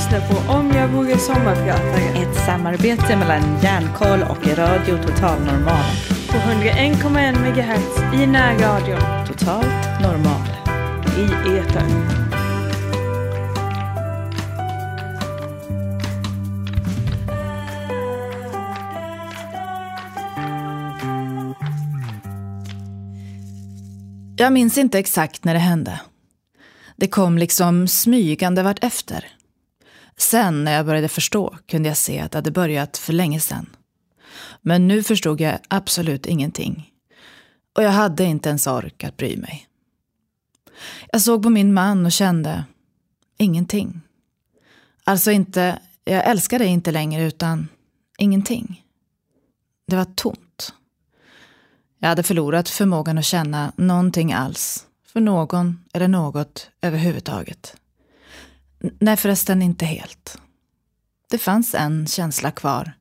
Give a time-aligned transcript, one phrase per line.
[0.00, 5.84] lyssnar på Om jag vore sommarpratare Ett samarbete mellan Järnkoll och Radio Total Normal.
[6.28, 10.48] på 101,1 MHz i närradion Totalt normal.
[11.18, 12.04] i etern.
[24.36, 26.00] Jag minns inte exakt när det hände.
[26.96, 29.39] Det kom liksom smygande vart efter.
[30.20, 33.66] Sen när jag började förstå kunde jag se att det hade börjat för länge sedan.
[34.60, 36.92] Men nu förstod jag absolut ingenting.
[37.76, 39.66] Och jag hade inte ens ork att bry mig.
[41.12, 42.64] Jag såg på min man och kände
[43.38, 44.00] ingenting.
[45.04, 47.68] Alltså inte, jag älskar dig inte längre utan
[48.18, 48.84] ingenting.
[49.86, 50.72] Det var tomt.
[51.98, 54.86] Jag hade förlorat förmågan att känna någonting alls.
[55.06, 57.79] För någon eller något överhuvudtaget.
[58.80, 60.38] Nej förresten inte helt.
[61.30, 62.92] Det fanns en känsla kvar.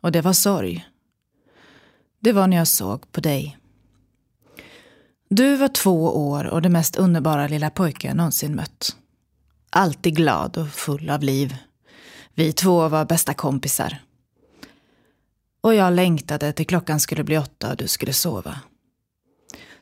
[0.00, 0.86] Och det var sorg.
[2.20, 3.58] Det var när jag såg på dig.
[5.28, 8.96] Du var två år och det mest underbara lilla pojke jag någonsin mött.
[9.70, 11.56] Alltid glad och full av liv.
[12.34, 13.98] Vi två var bästa kompisar.
[15.60, 18.60] Och jag längtade till klockan skulle bli åtta och du skulle sova.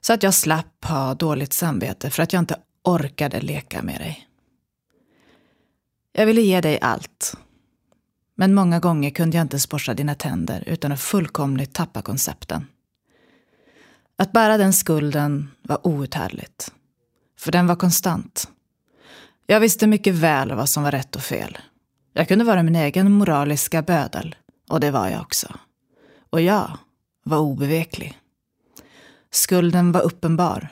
[0.00, 4.27] Så att jag slapp ha dåligt samvete för att jag inte orkade leka med dig.
[6.18, 7.36] Jag ville ge dig allt.
[8.34, 12.66] Men många gånger kunde jag inte ens borsta dina tänder utan att fullkomligt tappa koncepten.
[14.16, 16.72] Att bära den skulden var outhärdligt.
[17.38, 18.48] För den var konstant.
[19.46, 21.58] Jag visste mycket väl vad som var rätt och fel.
[22.12, 24.36] Jag kunde vara min egen moraliska bödel.
[24.68, 25.54] Och det var jag också.
[26.30, 26.78] Och jag
[27.24, 28.18] var obeveklig.
[29.30, 30.68] Skulden var uppenbar.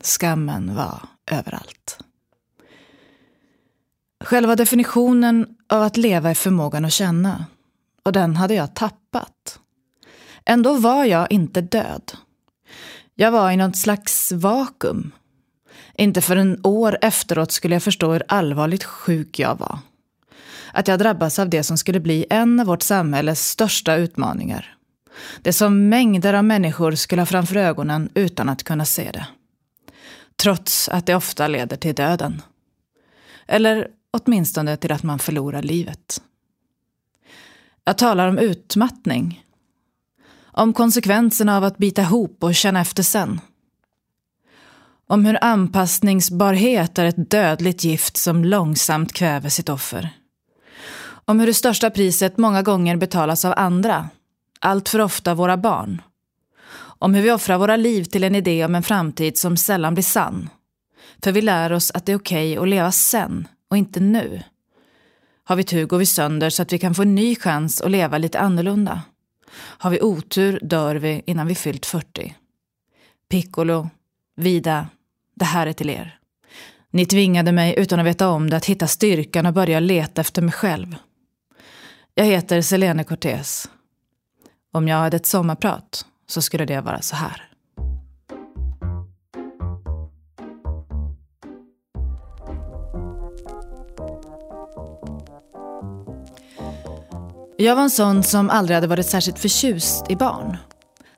[0.00, 2.01] Skammen var överallt.
[4.24, 7.44] Själva definitionen av att leva är förmågan att känna.
[8.02, 9.58] Och den hade jag tappat.
[10.44, 12.12] Ändå var jag inte död.
[13.14, 15.12] Jag var i något slags vakuum.
[15.94, 19.78] Inte förrän år efteråt skulle jag förstå hur allvarligt sjuk jag var.
[20.72, 24.76] Att jag drabbats av det som skulle bli en av vårt samhälles största utmaningar.
[25.42, 29.26] Det som mängder av människor skulle ha framför ögonen utan att kunna se det.
[30.36, 32.42] Trots att det ofta leder till döden.
[33.46, 36.22] Eller åtminstone till att man förlorar livet.
[37.84, 39.44] Jag talar om utmattning.
[40.42, 43.40] Om konsekvenserna av att bita ihop och känna efter sen.
[45.06, 50.10] Om hur anpassningsbarhet är ett dödligt gift som långsamt kväver sitt offer.
[51.24, 54.08] Om hur det största priset många gånger betalas av andra,
[54.60, 56.02] allt för ofta våra barn.
[56.74, 60.04] Om hur vi offrar våra liv till en idé om en framtid som sällan blir
[60.04, 60.48] sann.
[61.22, 64.42] För vi lär oss att det är okej att leva sen och inte nu.
[65.44, 67.90] Har vi tur går vi sönder så att vi kan få en ny chans att
[67.90, 69.02] leva lite annorlunda.
[69.54, 72.36] Har vi otur dör vi innan vi fyllt 40.
[73.30, 73.88] Piccolo,
[74.36, 74.88] Vida,
[75.34, 76.18] det här är till er.
[76.90, 80.42] Ni tvingade mig utan att veta om det att hitta styrkan och börja leta efter
[80.42, 80.96] mig själv.
[82.14, 83.70] Jag heter Selene Cortez.
[84.72, 87.51] Om jag hade ett sommarprat så skulle det vara så här.
[97.62, 100.56] Jag var en sån som aldrig hade varit särskilt förtjust i barn.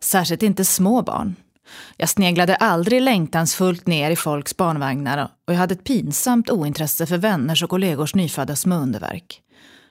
[0.01, 1.37] Särskilt inte små barn.
[1.97, 7.19] Jag sneglade aldrig längtansfullt ner i folks barnvagnar och jag hade ett pinsamt ointresse för
[7.19, 9.41] vänners och kollegors nyfödda små underverk.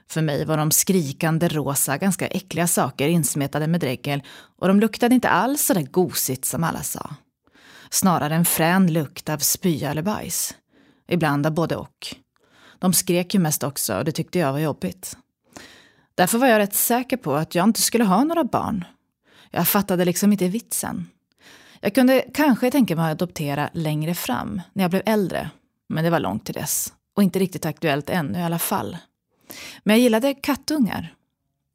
[0.09, 4.23] För mig var de skrikande rosa, ganska äckliga saker insmetade med dregel
[4.59, 7.09] och de luktade inte alls så där gosigt som alla sa.
[7.89, 10.55] Snarare en frän lukt av spya eller bajs.
[11.07, 12.15] Ibland av både och.
[12.79, 15.17] De skrek ju mest också och det tyckte jag var jobbigt.
[16.15, 18.85] Därför var jag rätt säker på att jag inte skulle ha några barn.
[19.51, 21.07] Jag fattade liksom inte vitsen.
[21.79, 25.49] Jag kunde kanske tänka mig att adoptera längre fram, när jag blev äldre.
[25.89, 26.93] Men det var långt till dess.
[27.15, 28.97] Och inte riktigt aktuellt ännu i alla fall.
[29.83, 31.15] Men jag gillade kattungar.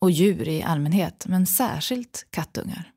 [0.01, 2.93] Och djur i allmänhet, men särskilt kattungar.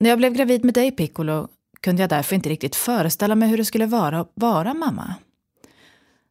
[0.00, 1.48] När jag blev gravid med dig, Piccolo,
[1.80, 5.14] kunde jag därför inte riktigt föreställa mig hur det skulle vara att vara mamma.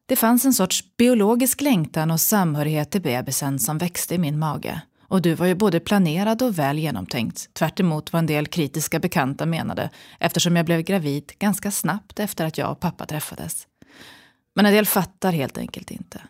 [0.06, 4.82] Det fanns en sorts biologisk längtan och samhörighet till bebisen som växte i min mage.
[5.08, 8.98] Och du var ju både planerad och väl genomtänkt, tvärt emot vad en del kritiska
[8.98, 9.90] bekanta menade,
[10.20, 13.66] eftersom jag blev gravid ganska snabbt efter att jag och pappa träffades.
[14.54, 16.22] Men en del fattar helt enkelt inte.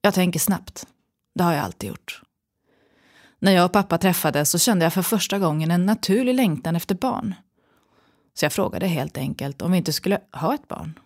[0.00, 0.86] Jag tänker snabbt.
[1.34, 2.22] Det har jag alltid gjort.
[3.38, 6.94] När jag och pappa träffades så kände jag för första gången en naturlig längtan efter
[6.94, 7.34] barn.
[8.34, 10.98] Så jag frågade helt enkelt om vi inte skulle ha ett barn.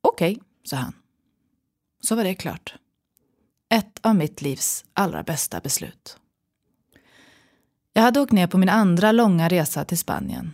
[0.00, 0.38] Okej,
[0.68, 0.92] sa han.
[2.00, 2.74] så var det klart.
[3.70, 6.16] Ett av mitt livs allra bästa beslut.
[7.92, 10.52] Jag hade åkt ner på min andra långa resa till Spanien.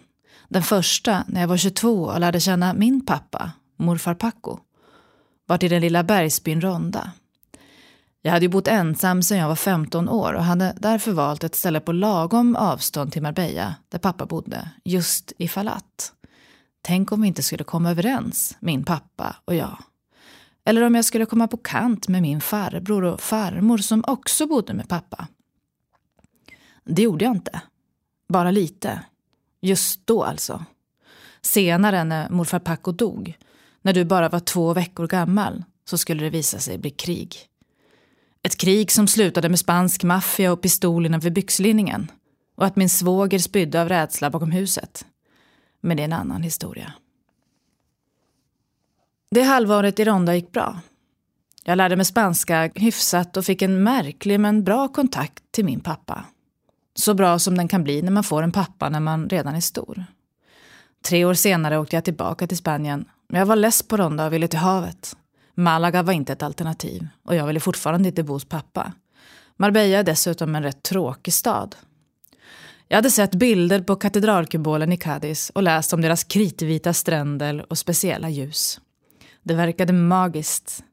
[0.49, 4.59] Den första när jag var 22 och lärde känna min pappa, morfar Paco,
[5.47, 7.13] var till den lilla bergsbyn Ronda.
[8.23, 11.55] Jag hade ju bott ensam sedan jag var 15 år och hade därför valt ett
[11.55, 16.13] ställe på lagom avstånd till Marbella, där pappa bodde, just i Falat.
[16.83, 19.79] Tänk om vi inte skulle komma överens, min pappa och jag.
[20.65, 24.75] Eller om jag skulle komma på kant med min farbror och farmor som också bodde
[24.75, 25.29] med pappa.
[26.85, 27.61] Det gjorde jag inte.
[28.29, 29.01] Bara lite.
[29.61, 30.65] Just då alltså.
[31.41, 33.39] Senare när morfar Paco dog,
[33.83, 37.37] när du bara var två veckor gammal, så skulle det visa sig bli krig.
[38.43, 42.11] Ett krig som slutade med spansk maffia och pistolerna vid byxlinningen.
[42.57, 45.07] Och att min svåger spydde av rädsla bakom huset.
[45.81, 46.93] Men det är en annan historia.
[49.35, 50.81] Det halvåret i Ronda gick bra.
[51.65, 56.25] Jag lärde mig spanska hyfsat och fick en märklig men bra kontakt till min pappa.
[56.95, 59.61] Så bra som den kan bli när man får en pappa när man redan är
[59.61, 60.05] stor.
[61.05, 63.05] Tre år senare åkte jag tillbaka till Spanien.
[63.29, 65.17] Men jag var less på Ronda och ville till havet.
[65.55, 68.93] Malaga var inte ett alternativ och jag ville fortfarande inte bo hos pappa.
[69.57, 71.77] Marbella är dessutom en rätt tråkig stad.
[72.89, 77.79] Jag hade sett bilder på katedralkubolen i Cadiz och läst om deras kritvita stränder och
[77.79, 78.81] speciella ljus.
[79.45, 80.85] Det verkade magiskt.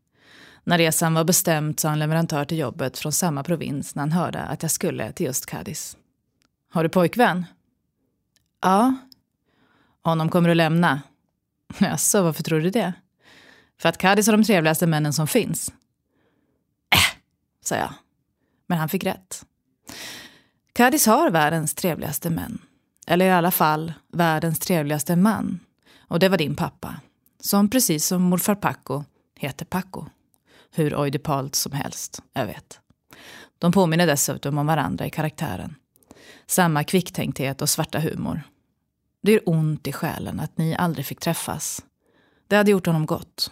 [0.63, 4.39] När resan var bestämd sa en leverantör till jobbet från samma provins när han hörde
[4.39, 5.97] att jag skulle till just Cadiz.
[6.69, 7.45] Har du pojkvän?
[8.61, 8.95] Ja.
[10.03, 11.01] Honom kommer du lämna?
[11.79, 12.93] Jaså, varför tror du det?
[13.79, 15.73] För att Cadiz har de trevligaste männen som finns.
[16.89, 17.19] Äh,
[17.61, 17.93] sa jag.
[18.67, 19.45] Men han fick rätt.
[20.73, 22.61] Cadiz har världens trevligaste män.
[23.07, 25.59] Eller i alla fall världens trevligaste man.
[26.07, 26.95] Och det var din pappa.
[27.43, 29.03] Som precis som morfar Paco
[29.35, 30.05] heter Paco.
[30.71, 32.79] Hur oidipalt som helst, jag vet.
[33.59, 35.75] De påminner dessutom om varandra i karaktären.
[36.45, 38.41] Samma kvicktänkthet och svarta humor.
[39.21, 41.85] Det är ont i själen att ni aldrig fick träffas.
[42.47, 43.51] Det hade gjort honom gott.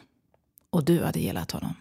[0.70, 1.76] Och du hade gillat honom.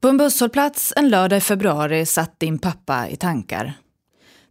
[0.00, 3.74] På en busshållplats en lördag i februari satt din pappa i tankar.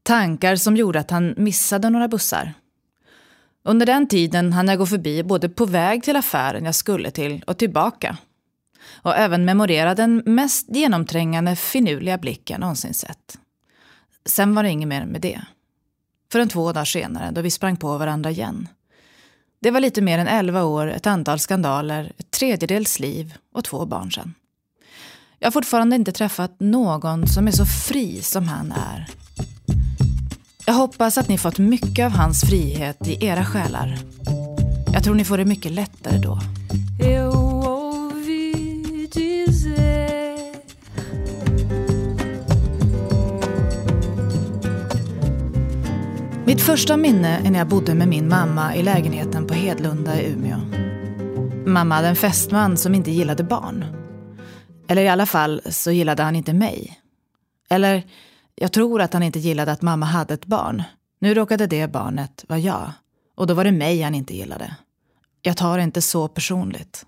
[0.03, 2.53] Tankar som gjorde att han missade några bussar.
[3.63, 7.43] Under den tiden hann jag gå förbi både på väg till affären jag skulle till
[7.47, 8.17] och tillbaka.
[9.01, 13.37] Och även memorera den mest genomträngande finurliga blick jag någonsin sett.
[14.25, 15.41] Sen var det inget mer med det.
[16.31, 18.67] Förrän två dagar senare då vi sprang på varandra igen.
[19.59, 23.85] Det var lite mer än elva år, ett antal skandaler, ett tredjedels liv och två
[23.85, 24.33] barn sen.
[25.39, 29.07] Jag har fortfarande inte träffat någon som är så fri som han är.
[30.71, 33.97] Jag hoppas att ni fått mycket av hans frihet i era själar.
[34.93, 36.39] Jag tror ni får det mycket lättare då.
[46.45, 50.31] Mitt första minne är när jag bodde med min mamma i lägenheten på Hedlunda i
[50.31, 50.57] Umeå.
[51.65, 53.85] Mamma hade en fästman som inte gillade barn.
[54.87, 56.99] Eller i alla fall så gillade han inte mig.
[57.69, 58.03] Eller,
[58.61, 60.83] jag tror att han inte gillade att mamma hade ett barn.
[61.19, 62.91] Nu råkade det barnet vara jag.
[63.35, 64.75] Och då var det mig han inte gillade.
[65.41, 67.05] Jag tar det inte så personligt.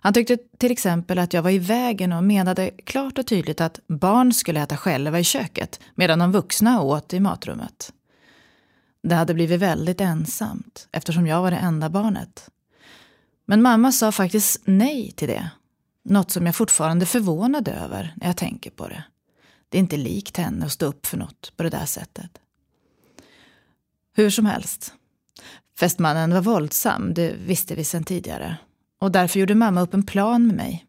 [0.00, 3.80] Han tyckte till exempel att jag var i vägen och menade klart och tydligt att
[3.86, 7.92] barn skulle äta själva i köket medan de vuxna åt i matrummet.
[9.02, 12.50] Det hade blivit väldigt ensamt eftersom jag var det enda barnet.
[13.46, 15.50] Men mamma sa faktiskt nej till det.
[16.04, 19.04] Något som jag fortfarande är förvånad över när jag tänker på det.
[19.72, 22.30] Det är inte likt henne att stå upp för något på det där sättet.
[24.14, 24.94] Hur som helst.
[25.78, 28.56] Fästmannen var våldsam, det visste vi sedan tidigare.
[29.00, 30.86] Och därför gjorde mamma upp en plan med mig.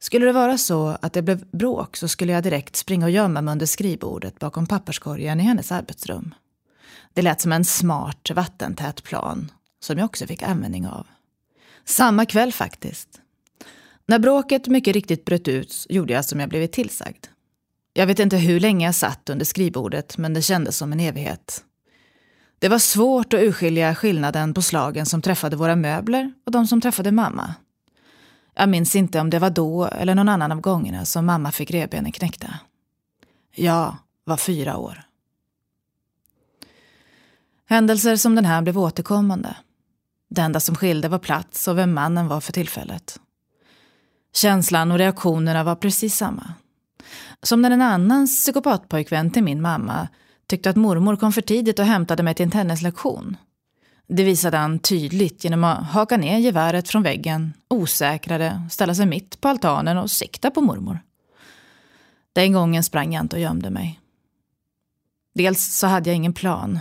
[0.00, 3.42] Skulle det vara så att det blev bråk så skulle jag direkt springa och gömma
[3.42, 6.34] mig under skrivbordet bakom papperskorgen i hennes arbetsrum.
[7.12, 11.06] Det lät som en smart, vattentät plan som jag också fick användning av.
[11.84, 13.20] Samma kväll faktiskt.
[14.06, 17.26] När bråket mycket riktigt bröt ut gjorde jag som jag blivit tillsagd.
[17.96, 21.64] Jag vet inte hur länge jag satt under skrivbordet men det kändes som en evighet.
[22.58, 26.80] Det var svårt att urskilja skillnaden på slagen som träffade våra möbler och de som
[26.80, 27.54] träffade mamma.
[28.54, 31.70] Jag minns inte om det var då eller någon annan av gångerna som mamma fick
[31.70, 32.54] revbenen knäckta.
[33.54, 35.02] Jag var fyra år.
[37.66, 39.56] Händelser som den här blev återkommande.
[40.30, 43.20] Det enda som skilde var plats och vem mannen var för tillfället.
[44.34, 46.54] Känslan och reaktionerna var precis samma.
[47.42, 50.08] Som när en annan psykopatpojkvän till min mamma
[50.46, 53.36] tyckte att mormor kom för tidigt och hämtade mig till en tennislektion.
[54.06, 59.40] Det visade han tydligt genom att haka ner geväret från väggen, osäkrare, ställa sig mitt
[59.40, 60.98] på altanen och sikta på mormor.
[62.32, 64.00] Den gången sprang jag inte och gömde mig.
[65.34, 66.78] Dels så hade jag ingen plan.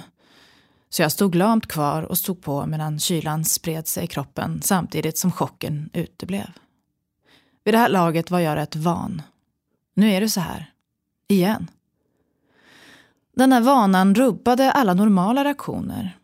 [0.89, 5.17] Så jag stod lamt kvar och stod på medan kylan spred sig i kroppen samtidigt
[5.17, 6.49] som chocken uteblev.
[7.63, 9.21] Vid det här laget var jag rätt van.
[9.93, 10.71] Nu är det så här.
[11.27, 11.67] Igen.
[13.35, 16.17] Den här vanan rubbade alla normala reaktioner.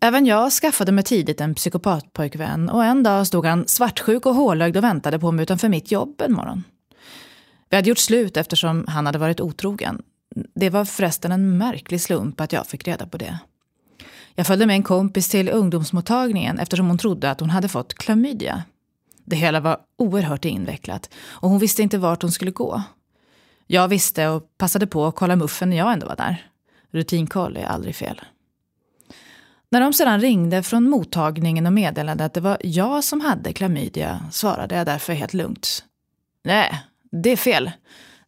[0.00, 4.76] Även jag skaffade mig tidigt en psykopatpojkvän och en dag stod han svartsjuk och hålögd
[4.76, 6.64] och väntade på mig utanför mitt jobb en morgon.
[7.68, 10.02] Vi hade gjort slut eftersom han hade varit otrogen.
[10.54, 13.38] Det var förresten en märklig slump att jag fick reda på det.
[14.34, 18.62] Jag följde med en kompis till ungdomsmottagningen eftersom hon trodde att hon hade fått klamydia.
[19.30, 22.82] Det hela var oerhört invecklat och hon visste inte vart hon skulle gå.
[23.66, 26.50] Jag visste och passade på att kolla muffen när jag ändå var där.
[26.90, 28.20] Rutinkoll är aldrig fel.
[29.70, 34.20] När de sedan ringde från mottagningen och meddelade att det var jag som hade klamydia
[34.30, 35.84] svarade jag därför helt lugnt.
[36.44, 36.82] Nej,
[37.12, 37.70] det är fel.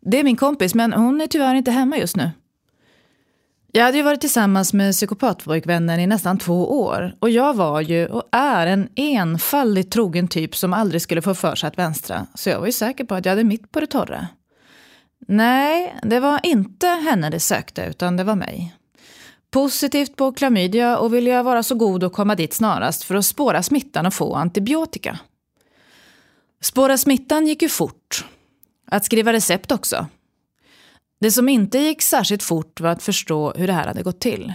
[0.00, 2.30] Det är min kompis, men hon är tyvärr inte hemma just nu.
[3.74, 8.06] Jag hade ju varit tillsammans med psykopatpojkvännen i nästan två år och jag var ju
[8.06, 12.50] och är en enfaldigt trogen typ som aldrig skulle få för sig att vänstra, så
[12.50, 14.28] jag var ju säker på att jag hade mitt på det torra.
[15.28, 18.74] Nej, det var inte henne det sökte, utan det var mig.
[19.50, 23.24] Positivt på klamydia och ville jag vara så god och komma dit snarast för att
[23.24, 25.18] spåra smittan och få antibiotika.
[26.62, 28.24] Spåra smittan gick ju fort.
[28.86, 30.06] Att skriva recept också.
[31.22, 34.52] Det som inte gick särskilt fort var att förstå hur det här hade gått till.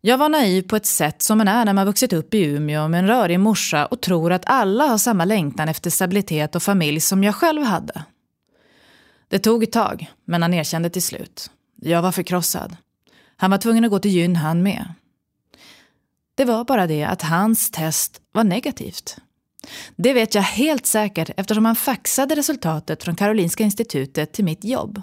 [0.00, 2.88] Jag var naiv på ett sätt som man är när man vuxit upp i Umeå
[2.88, 7.00] med en rörig morsa och tror att alla har samma längtan efter stabilitet och familj
[7.00, 8.04] som jag själv hade.
[9.28, 11.50] Det tog ett tag, men han erkände till slut.
[11.76, 12.76] Jag var förkrossad.
[13.36, 14.92] Han var tvungen att gå till gyn han med.
[16.34, 19.16] Det var bara det att hans test var negativt.
[19.96, 25.02] Det vet jag helt säkert eftersom han faxade resultatet från Karolinska institutet till mitt jobb.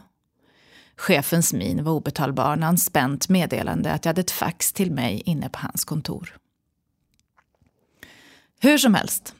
[1.03, 5.22] Chefens min var obetalbar när han spänt meddelande att jag hade ett fax till mig
[5.25, 6.38] inne på hans kontor.
[8.60, 9.36] Hur som helst.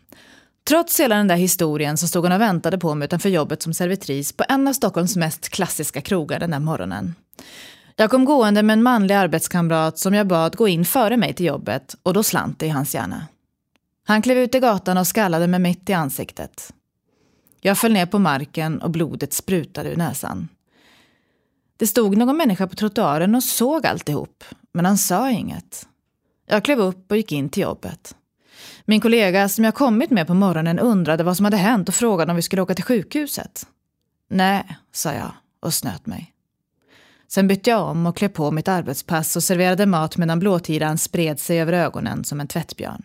[0.68, 3.74] Trots hela den där historien så stod hon och väntade på mig utanför jobbet som
[3.74, 7.16] servitris på en av Stockholms mest klassiska krogar den där morgonen.
[7.96, 11.46] Jag kom gående med en manlig arbetskamrat som jag bad gå in före mig till
[11.46, 13.28] jobbet och då slant det i hans hjärna.
[14.06, 16.74] Han klev ut i gatan och skallade mig mitt i ansiktet.
[17.62, 20.48] Jag föll ner på marken och blodet sprutade ur näsan.
[21.78, 25.88] Det stod någon människa på trottoaren och såg alltihop, men han sa inget.
[26.46, 28.16] Jag klev upp och gick in till jobbet.
[28.86, 32.32] Min kollega som jag kommit med på morgonen undrade vad som hade hänt och frågade
[32.32, 33.68] om vi skulle åka till sjukhuset.
[34.30, 36.34] Nej, sa jag och snöt mig.
[37.28, 41.40] Sen bytte jag om och klev på mitt arbetspass och serverade mat medan blåtiran spred
[41.40, 43.04] sig över ögonen som en tvättbjörn.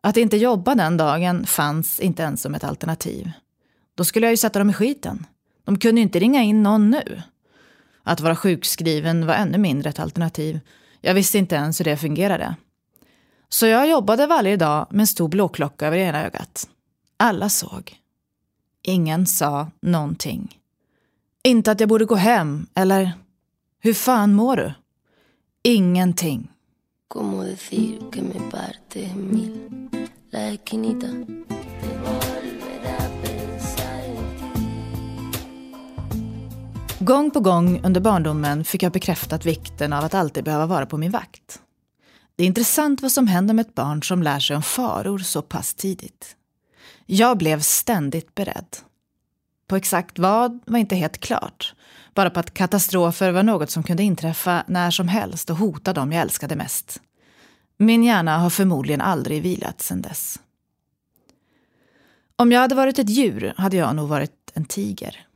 [0.00, 3.30] Att inte jobba den dagen fanns inte ens som ett alternativ.
[3.94, 5.26] Då skulle jag ju sätta dem i skiten.
[5.64, 7.22] De kunde ju inte ringa in någon nu.
[8.08, 10.60] Att vara sjukskriven var ännu mindre ett alternativ.
[11.00, 12.56] Jag visste inte ens hur det fungerade.
[13.48, 16.68] Så jag jobbade varje dag med en stor blåklocka över ena ögat.
[17.16, 17.96] Alla såg.
[18.82, 20.58] Ingen sa någonting.
[21.42, 23.12] Inte att jag borde gå hem eller
[23.80, 24.72] hur fan mår du?
[25.62, 26.48] Ingenting.
[27.08, 29.88] Como decir que me parte mil
[30.30, 31.06] La esquinita
[37.00, 40.98] Gång på gång under barndomen fick jag bekräftat vikten av att alltid behöva vara på
[40.98, 41.60] min vakt.
[42.36, 45.42] Det är intressant vad som händer med ett barn som lär sig om faror så
[45.42, 46.36] pass tidigt.
[47.06, 48.76] Jag blev ständigt beredd.
[49.68, 51.74] På exakt vad var inte helt klart.
[52.14, 56.12] Bara på att katastrofer var något som kunde inträffa när som helst och hota dem
[56.12, 57.00] jag älskade mest.
[57.76, 60.38] Min hjärna har förmodligen aldrig vilat sedan dess.
[62.36, 65.26] Om jag hade varit ett djur hade jag nog varit en tiger.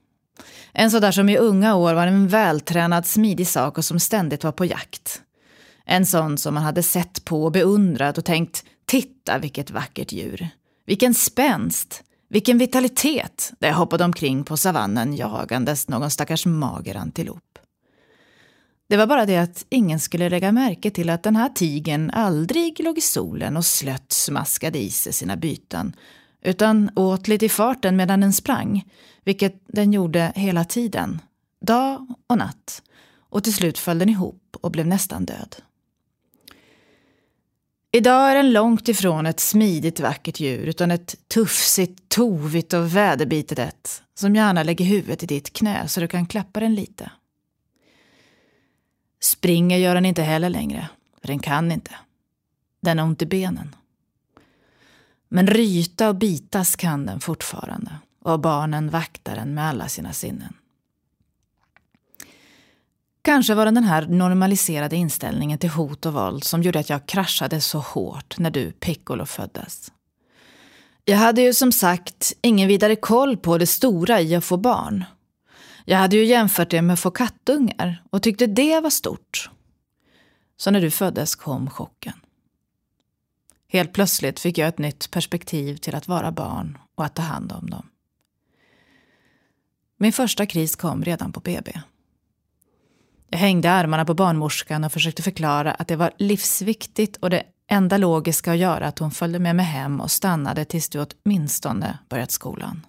[0.80, 4.52] En sådär som i unga år var en vältränad, smidig sak och som ständigt var
[4.52, 5.22] på jakt.
[5.86, 10.48] En sån som man hade sett på och beundrat och tänkt, titta vilket vackert djur.
[10.86, 17.58] Vilken spänst, vilken vitalitet där jag hoppade omkring på savannen jagandes någon stackars mager antilop.
[18.88, 22.80] Det var bara det att ingen skulle lägga märke till att den här tigen aldrig
[22.80, 25.92] låg i solen och slött smaskade i sig sina byten,
[26.42, 28.84] utan åt lite i farten medan den sprang,
[29.24, 31.20] vilket den gjorde hela tiden,
[31.60, 32.82] dag och natt,
[33.18, 35.56] och till slut föll den ihop och blev nästan död.
[37.92, 43.58] Idag är den långt ifrån ett smidigt vackert djur utan ett tufsigt, tovigt och väderbitet
[43.58, 47.10] ett som gärna lägger huvudet i ditt knä så du kan klappa den lite.
[49.20, 50.88] Springer gör den inte heller längre,
[51.20, 51.94] för den kan inte.
[52.80, 53.74] Den har ont i benen.
[55.32, 57.90] Men ryta och bitas kan den fortfarande
[58.22, 60.54] och barnen vaktar den med alla sina sinnen.
[63.22, 67.06] Kanske var det den här normaliserade inställningen till hot och våld som gjorde att jag
[67.06, 69.92] kraschade så hårt när du, Piccolo, föddes.
[71.04, 75.04] Jag hade ju som sagt ingen vidare koll på det stora i att få barn.
[75.84, 79.50] Jag hade ju jämfört det med att få kattungar och tyckte det var stort.
[80.56, 82.14] Så när du föddes kom chocken.
[83.72, 87.52] Helt plötsligt fick jag ett nytt perspektiv till att vara barn och att ta hand
[87.52, 87.86] om dem.
[89.98, 91.80] Min första kris kom redan på BB.
[93.30, 97.96] Jag hängde armarna på barnmorskan och försökte förklara att det var livsviktigt och det enda
[97.96, 102.30] logiska att göra att hon följde med mig hem och stannade tills du åtminstone börjat
[102.30, 102.86] skolan.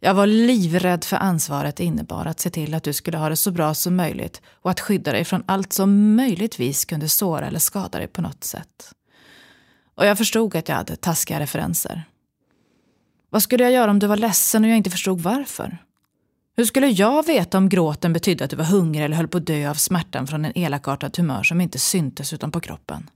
[0.00, 3.36] Jag var livrädd för ansvaret det innebar att se till att du skulle ha det
[3.36, 7.58] så bra som möjligt och att skydda dig från allt som möjligtvis kunde såra eller
[7.58, 8.95] skada dig på något sätt.
[9.96, 12.04] Och jag förstod att jag hade taskiga referenser.
[13.30, 15.78] Vad skulle jag göra om du var ledsen och jag inte förstod varför?
[16.56, 19.46] Hur skulle jag veta om gråten betydde att du var hungrig eller höll på att
[19.46, 23.10] dö av smärtan från en elakartad tumör som inte syntes utan på kroppen?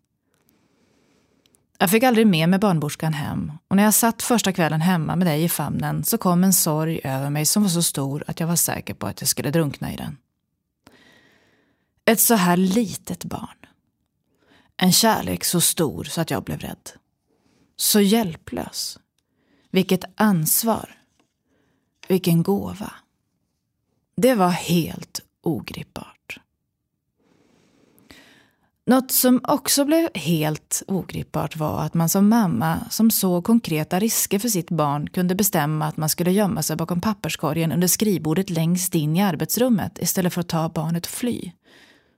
[1.78, 5.26] Jag fick aldrig med mig barnmorskan hem och när jag satt första kvällen hemma med
[5.26, 8.46] dig i famnen så kom en sorg över mig som var så stor att jag
[8.46, 10.16] var säker på att jag skulle drunkna i den.
[12.04, 13.59] Ett så här litet barn.
[14.82, 16.90] En kärlek så stor så att jag blev rädd.
[17.76, 18.98] Så hjälplös.
[19.70, 20.98] Vilket ansvar.
[22.08, 22.92] Vilken gåva.
[24.16, 26.40] Det var helt ogripbart.
[28.86, 34.38] Något som också blev helt ogripbart var att man som mamma som såg konkreta risker
[34.38, 38.94] för sitt barn kunde bestämma att man skulle gömma sig bakom papperskorgen under skrivbordet längst
[38.94, 41.52] in i arbetsrummet istället för att ta barnet och fly.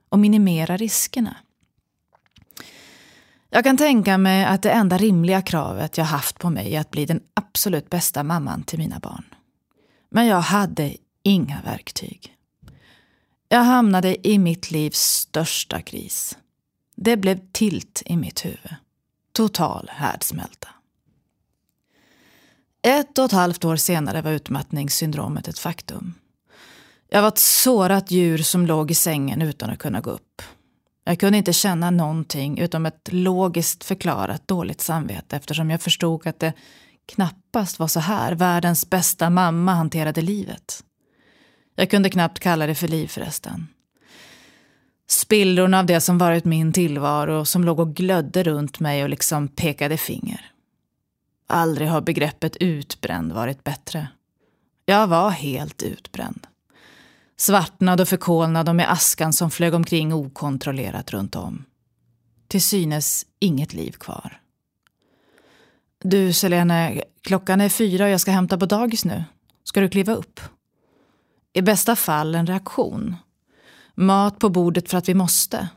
[0.09, 1.37] Och minimera riskerna.
[3.55, 6.91] Jag kan tänka mig att det enda rimliga kravet jag haft på mig är att
[6.91, 9.25] bli den absolut bästa mamman till mina barn.
[10.09, 12.35] Men jag hade inga verktyg.
[13.49, 16.37] Jag hamnade i mitt livs största kris.
[16.95, 18.75] Det blev tilt i mitt huvud.
[19.31, 20.67] Total härdsmälta.
[22.81, 26.13] Ett och ett halvt år senare var utmattningssyndromet ett faktum.
[27.09, 30.41] Jag var ett sårat djur som låg i sängen utan att kunna gå upp.
[31.03, 36.39] Jag kunde inte känna någonting utom ett logiskt förklarat dåligt samvete eftersom jag förstod att
[36.39, 36.53] det
[37.05, 40.83] knappast var så här världens bästa mamma hanterade livet.
[41.75, 43.67] Jag kunde knappt kalla det för liv förresten.
[45.07, 49.47] Spillrorna av det som varit min tillvaro som låg och glödde runt mig och liksom
[49.47, 50.51] pekade finger.
[51.47, 54.07] Aldrig har begreppet utbränd varit bättre.
[54.85, 56.47] Jag var helt utbränd.
[57.37, 61.65] Svartnad och förkolnad och med askan som flög omkring okontrollerat runt om.
[62.47, 64.41] Till synes inget liv kvar.
[66.03, 69.23] Du, Selene, klockan är fyra och jag ska hämta på dagis nu.
[69.63, 70.39] Ska du kliva upp?
[71.53, 73.15] I bästa fall en reaktion.
[73.95, 75.67] Mat på bordet för att vi måste.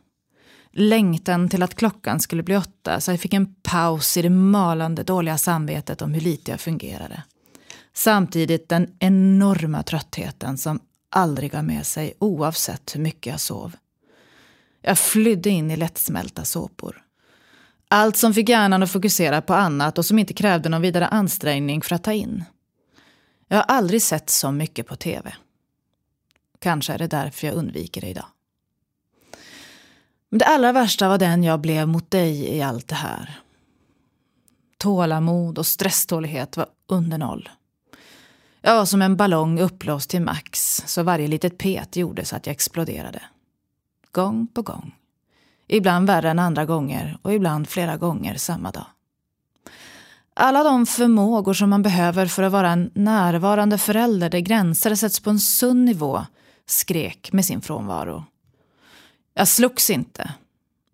[0.73, 5.03] Längtan till att klockan skulle bli åtta så jag fick en paus i det malande
[5.03, 7.23] dåliga samvetet om hur lite jag fungerade.
[7.95, 10.81] Samtidigt den enorma tröttheten som
[11.17, 13.77] aldrig gav med sig oavsett hur mycket jag sov.
[14.83, 17.03] Jag flydde in i lättsmälta såpor.
[17.89, 21.83] Allt som fick hjärnan att fokusera på annat och som inte krävde någon vidare ansträngning
[21.83, 22.45] för att ta in.
[23.49, 25.35] Jag har aldrig sett så mycket på tv.
[26.59, 28.27] Kanske är det därför jag undviker det idag.
[30.29, 33.41] Men det allra värsta var den jag blev mot dig i allt det här.
[34.79, 37.49] Tålamod och stresstålighet var under noll.
[38.67, 42.47] Jag var som en ballong uppblåst till max, så varje litet pet gjorde så att
[42.47, 43.23] jag exploderade.
[44.13, 44.95] Gång på gång.
[45.69, 48.87] Ibland värre än andra gånger och ibland flera gånger samma dag.
[50.35, 55.21] Alla de förmågor som man behöver för att vara en närvarande förälder där gränser sätts
[55.21, 56.27] på en sund nivå
[56.67, 58.25] skrek med sin frånvaro.
[59.35, 60.33] Jag slogs inte,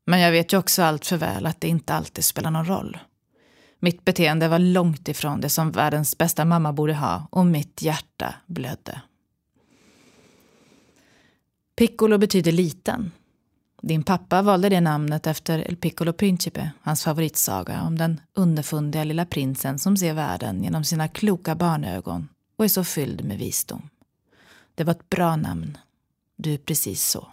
[0.07, 2.99] men jag vet ju också allt för väl att det inte alltid spelar någon roll.
[3.85, 8.35] Mitt beteende var långt ifrån det som världens bästa mamma borde ha och mitt hjärta
[8.47, 9.01] blödde.
[11.77, 13.13] Piccolo betyder liten.
[13.83, 19.27] Din pappa valde det namnet efter El Piccolo Principe, hans favoritsaga om den underfundiga lilla
[19.27, 23.89] prinsen som ser världen genom sina kloka barnögon och är så fylld med visdom.
[24.75, 25.79] Det var ett bra namn.
[26.37, 27.29] Du är precis så.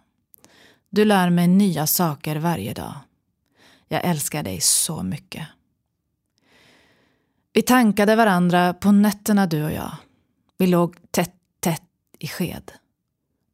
[0.90, 2.94] Du lär mig nya saker varje dag.
[3.88, 5.48] Jag älskar dig så mycket.
[7.60, 9.92] Vi tankade varandra på nätterna du och jag.
[10.58, 11.84] Vi låg tätt, tätt
[12.20, 12.72] i sked.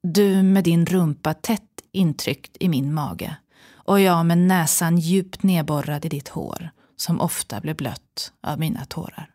[0.04, 3.36] Du med din rumpa tätt intryckt i min mage
[3.74, 8.86] och jag med näsan djupt nedborrad i ditt hår som ofta blev blött av mina
[8.86, 9.30] tårar.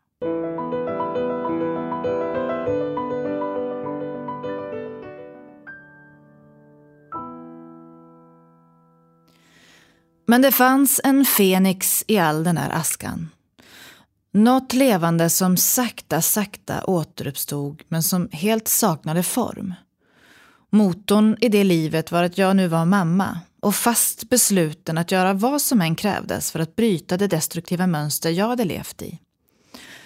[10.27, 13.31] Men det fanns en fenix i all den där askan.
[14.33, 19.75] Något levande som sakta, sakta återuppstod men som helt saknade form.
[20.71, 25.33] Motorn i det livet var att jag nu var mamma och fast besluten att göra
[25.33, 29.19] vad som än krävdes för att bryta det destruktiva mönster jag hade levt i.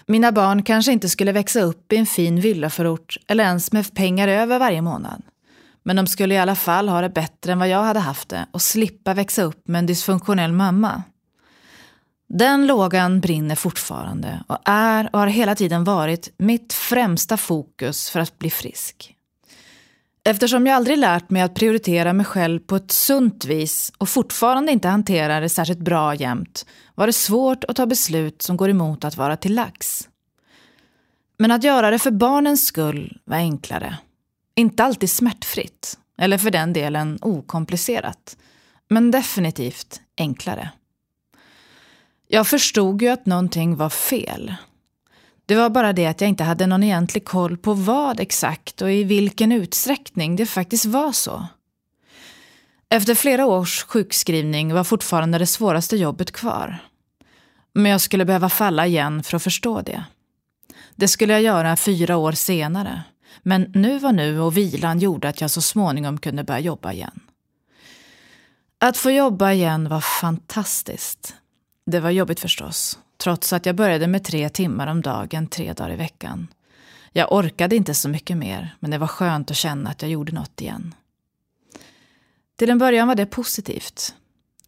[0.07, 4.29] Mina barn kanske inte skulle växa upp i en fin villaförort eller ens med pengar
[4.29, 5.23] över varje månad.
[5.83, 8.47] Men de skulle i alla fall ha det bättre än vad jag hade haft det
[8.51, 11.03] och slippa växa upp med en dysfunktionell mamma.
[12.29, 18.21] Den lågan brinner fortfarande och är och har hela tiden varit mitt främsta fokus för
[18.21, 19.15] att bli frisk.
[20.25, 24.73] Eftersom jag aldrig lärt mig att prioritera mig själv på ett sunt vis och fortfarande
[24.73, 29.05] inte hanterar det särskilt bra jämt var det svårt att ta beslut som går emot
[29.05, 30.09] att vara till lax.
[31.39, 33.99] Men att göra det för barnens skull var enklare.
[34.55, 38.37] Inte alltid smärtfritt, eller för den delen okomplicerat.
[38.89, 40.71] Men definitivt enklare.
[42.29, 44.55] Jag förstod ju att någonting var fel.
[45.47, 48.93] Det var bara det att jag inte hade någon egentlig koll på vad exakt och
[48.93, 51.47] i vilken utsträckning det faktiskt var så.
[52.89, 56.79] Efter flera års sjukskrivning var fortfarande det svåraste jobbet kvar.
[57.73, 60.05] Men jag skulle behöva falla igen för att förstå det.
[60.95, 63.03] Det skulle jag göra fyra år senare.
[63.43, 67.21] Men nu var nu och vilan gjorde att jag så småningom kunde börja jobba igen.
[68.79, 71.35] Att få jobba igen var fantastiskt.
[71.87, 75.93] Det var jobbigt förstås, trots att jag började med tre timmar om dagen, tre dagar
[75.93, 76.49] i veckan.
[77.13, 80.33] Jag orkade inte så mycket mer, men det var skönt att känna att jag gjorde
[80.33, 80.95] något igen.
[82.57, 84.15] Till en början var det positivt.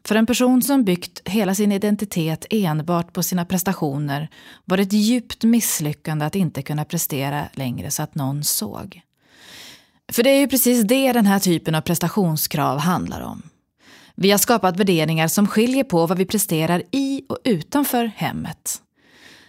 [0.05, 4.29] För en person som byggt hela sin identitet enbart på sina prestationer
[4.65, 9.01] var det ett djupt misslyckande att inte kunna prestera längre så att någon såg.
[10.13, 13.43] För det är ju precis det den här typen av prestationskrav handlar om.
[14.17, 18.83] Vi har skapat värderingar som skiljer på vad vi presterar i och utanför hemmet.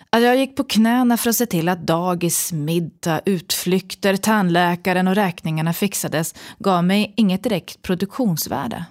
[0.10, 5.15] Att jag gick på knäna för att se till att dagis, middag, utflykter, tandläkaren och
[5.15, 8.86] räkningarna fixades gav mig inget direkt produktionsvärde.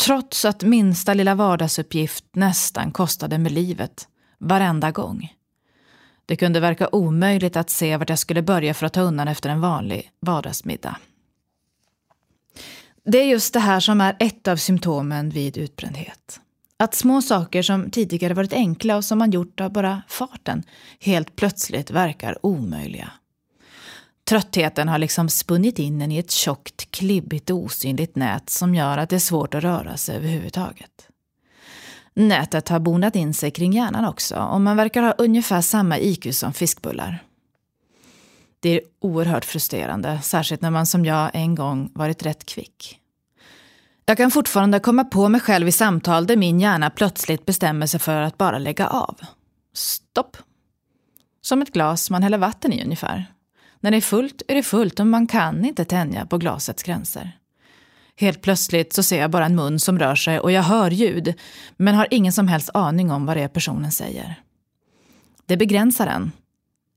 [0.00, 4.08] Trots att minsta lilla vardagsuppgift nästan kostade mig livet.
[4.38, 5.32] Varenda gång.
[6.26, 9.50] Det kunde verka omöjligt att se vart jag skulle börja för att ta undan efter
[9.50, 10.96] en vanlig vardagsmiddag.
[13.04, 16.40] Det är just det här som är ett av symptomen vid utbrändhet.
[16.76, 20.62] Att små saker som tidigare varit enkla och som man gjort av bara farten
[21.00, 23.10] helt plötsligt verkar omöjliga.
[24.28, 28.98] Tröttheten har liksom spunnit in en i ett tjockt, klibbigt och osynligt nät som gör
[28.98, 31.08] att det är svårt att röra sig överhuvudtaget.
[32.14, 36.34] Nätet har bonat in sig kring hjärnan också och man verkar ha ungefär samma IQ
[36.34, 37.24] som fiskbullar.
[38.62, 42.98] Det är oerhört frustrerande, särskilt när man som jag en gång varit rätt kvick.
[44.04, 48.00] Jag kan fortfarande komma på mig själv i samtal där min hjärna plötsligt bestämmer sig
[48.00, 49.20] för att bara lägga av.
[49.74, 50.36] Stopp.
[51.40, 53.32] Som ett glas man häller vatten i ungefär.
[53.80, 57.38] När det är fullt är det fullt och man kan inte tänja på glasets gränser.
[58.16, 61.34] Helt plötsligt så ser jag bara en mun som rör sig och jag hör ljud,
[61.76, 64.40] men har ingen som helst aning om vad det är personen säger.
[65.46, 66.32] Det begränsar en.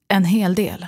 [0.07, 0.87] En hel del.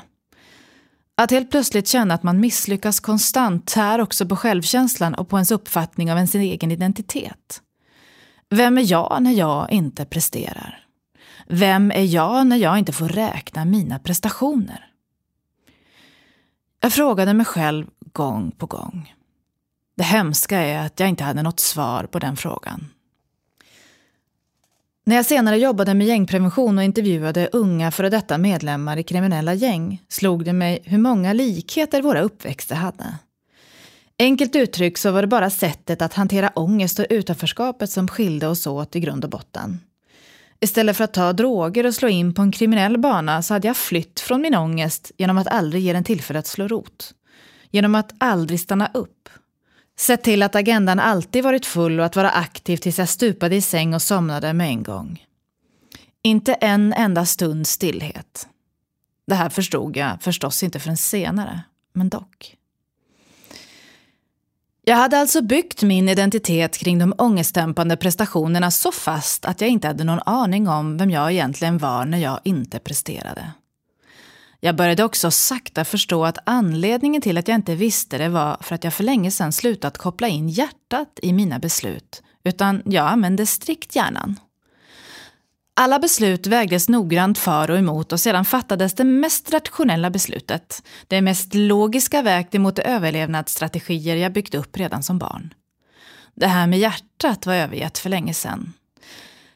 [1.22, 5.52] Att helt plötsligt känna att man misslyckas konstant tär också på självkänslan och på ens
[5.52, 7.62] uppfattning av ens egen identitet.
[8.50, 10.86] Vem är jag när jag inte presterar?
[11.48, 14.92] Vem är jag när jag inte får räkna mina prestationer?
[16.80, 19.14] Jag frågade mig själv gång på gång.
[19.98, 22.90] Det hemska är att jag inte hade något svar på den frågan.
[25.08, 30.02] När jag senare jobbade med gängprevention och intervjuade unga före detta medlemmar i kriminella gäng
[30.10, 33.16] slog det mig hur många likheter våra uppväxter hade.
[34.20, 38.68] Enkelt uttryckt så var det bara sättet att hantera ångest och utanförskapet som skilde oss
[38.68, 39.80] åt i grund och botten.
[40.60, 43.78] Istället för att ta droger och slå in på en kriminell bana så hade jag
[43.78, 47.14] flytt från min ångest genom att aldrig ge den tillfälle att slå rot.
[47.72, 49.30] Genom att aldrig stanna upp.
[50.00, 53.62] Sett till att agendan alltid varit full och att vara aktiv tills jag stupade i
[53.62, 55.26] säng och somnade med en gång.
[56.22, 58.48] Inte en enda stund stillhet.
[59.28, 61.62] Det här förstod jag förstås inte förrän senare,
[61.94, 62.58] men dock.
[64.82, 69.88] Jag hade alltså byggt min identitet kring de ångestdämpande prestationerna så fast att jag inte
[69.88, 73.52] hade någon aning om vem jag egentligen var när jag inte presterade.
[74.60, 78.76] Jag började också sakta förstå att anledningen till att jag inte visste det var för
[78.76, 83.46] att jag för länge sedan slutat koppla in hjärtat i mina beslut utan jag använde
[83.46, 84.40] strikt hjärnan.
[85.80, 90.84] Alla beslut vägdes noggrant för och emot och sedan fattades det mest rationella beslutet.
[91.08, 95.54] Det mest logiska vägt emot de överlevnadsstrategier jag byggt upp redan som barn.
[96.36, 98.74] Det här med hjärtat var övergett för länge sedan.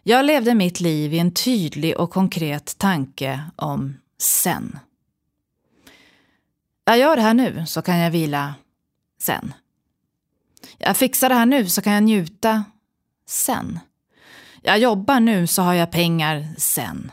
[0.03, 4.79] Jag levde mitt liv i en tydlig och konkret tanke om sen.
[6.91, 8.55] Jag gör det här nu så kan jag vila
[9.19, 9.53] sen.
[10.77, 12.63] Jag fixar det här nu så kan jag njuta
[13.27, 13.79] sen.
[14.61, 17.11] Jag jobbar nu så har jag pengar sen.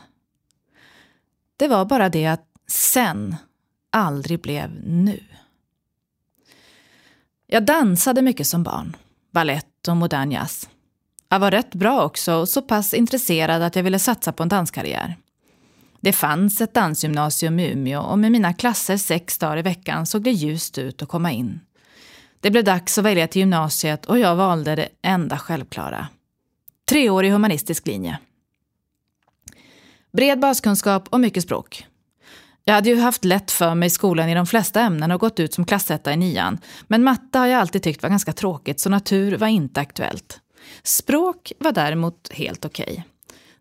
[1.57, 3.35] Det var bara det att sen
[3.89, 5.23] aldrig blev nu.
[7.47, 8.95] Jag dansade mycket som barn.
[9.31, 10.69] Ballett och modern jazz.
[11.29, 14.49] Jag var rätt bra också och så pass intresserad att jag ville satsa på en
[14.49, 15.17] danskarriär.
[16.01, 20.23] Det fanns ett dansgymnasium i Umeå och med mina klasser sex dagar i veckan såg
[20.23, 21.59] det ljust ut att komma in.
[22.39, 26.07] Det blev dags att välja till gymnasiet och jag valde det enda självklara.
[26.89, 28.19] Treårig humanistisk linje.
[30.11, 31.85] Bred baskunskap och mycket språk.
[32.63, 35.39] Jag hade ju haft lätt för mig i skolan i de flesta ämnen och gått
[35.39, 36.59] ut som klassetta i nian.
[36.87, 40.39] Men matte har jag alltid tyckt var ganska tråkigt så natur var inte aktuellt.
[40.83, 42.91] Språk var däremot helt okej.
[42.91, 43.03] Okay.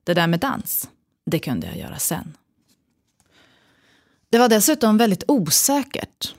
[0.05, 0.89] Det där med dans,
[1.31, 2.37] det kunde jag göra sen.
[4.31, 6.35] Det var dessutom väldigt osäkert.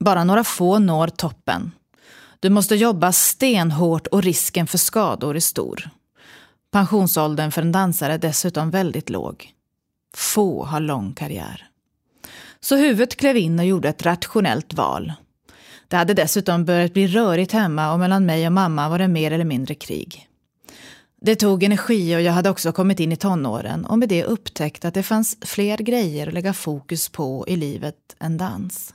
[0.00, 1.72] Bara några få når toppen.
[2.40, 5.90] Du måste jobba stenhårt och risken för skador är stor.
[6.70, 9.52] Pensionsåldern för en dansare är dessutom väldigt låg.
[10.16, 11.68] Få har lång karriär.
[12.60, 15.12] Så huvudet klev in och gjorde ett rationellt val.
[15.88, 19.30] Det hade dessutom börjat bli rörigt hemma och mellan mig och mamma var det mer
[19.30, 20.28] eller mindre krig.
[21.26, 24.84] Det tog energi och jag hade också kommit in i tonåren och med det upptäckt
[24.84, 28.94] att det fanns fler grejer att lägga fokus på i livet än dans.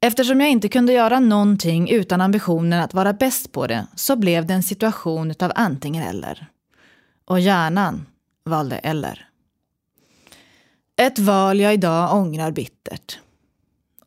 [0.00, 4.46] Eftersom jag inte kunde göra någonting utan ambitionen att vara bäst på det så blev
[4.46, 6.46] det en situation av antingen eller.
[7.24, 8.06] Och hjärnan
[8.44, 9.28] valde eller.
[10.96, 13.18] Ett val jag idag ångrar bittert.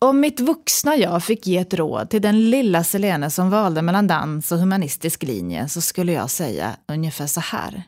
[0.04, 4.08] Om mitt vuxna jag fick ge ett råd till den lilla Selene som valde mellan
[4.08, 7.84] dans och humanistisk linje så skulle jag säga ungefär så här.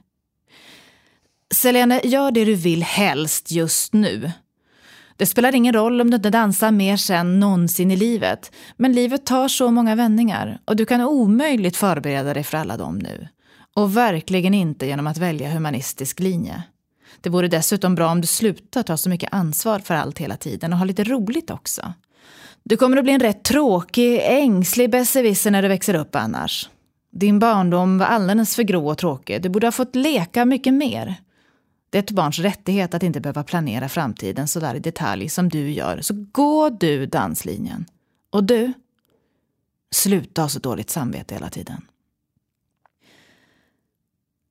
[1.54, 4.32] Selene, gör det du vill helst just nu.
[5.18, 8.52] Det spelar ingen roll om du inte dansar mer sen någonsin i livet.
[8.78, 13.00] Men livet tar så många vändningar och du kan omöjligt förbereda dig för alla dem
[13.00, 13.28] nu.
[13.74, 16.64] Och verkligen inte genom att välja humanistisk linje.
[17.22, 20.74] Det vore dessutom bra om du slutar ta så mycket ansvar för allt hela tiden
[20.74, 21.94] och ha lite roligt också.
[22.70, 26.70] Du kommer att bli en rätt tråkig, ängslig besserwisser när du växer upp annars.
[27.12, 29.42] Din barndom var alldeles för grå och tråkig.
[29.42, 31.16] Du borde ha fått leka mycket mer.
[31.90, 35.50] Det är ett barns rättighet att inte behöva planera framtiden så där i detalj som
[35.50, 36.02] du gör.
[36.02, 37.86] Så gå du danslinjen.
[38.30, 38.74] Och du,
[39.92, 41.86] sluta ha så dåligt samvete hela tiden.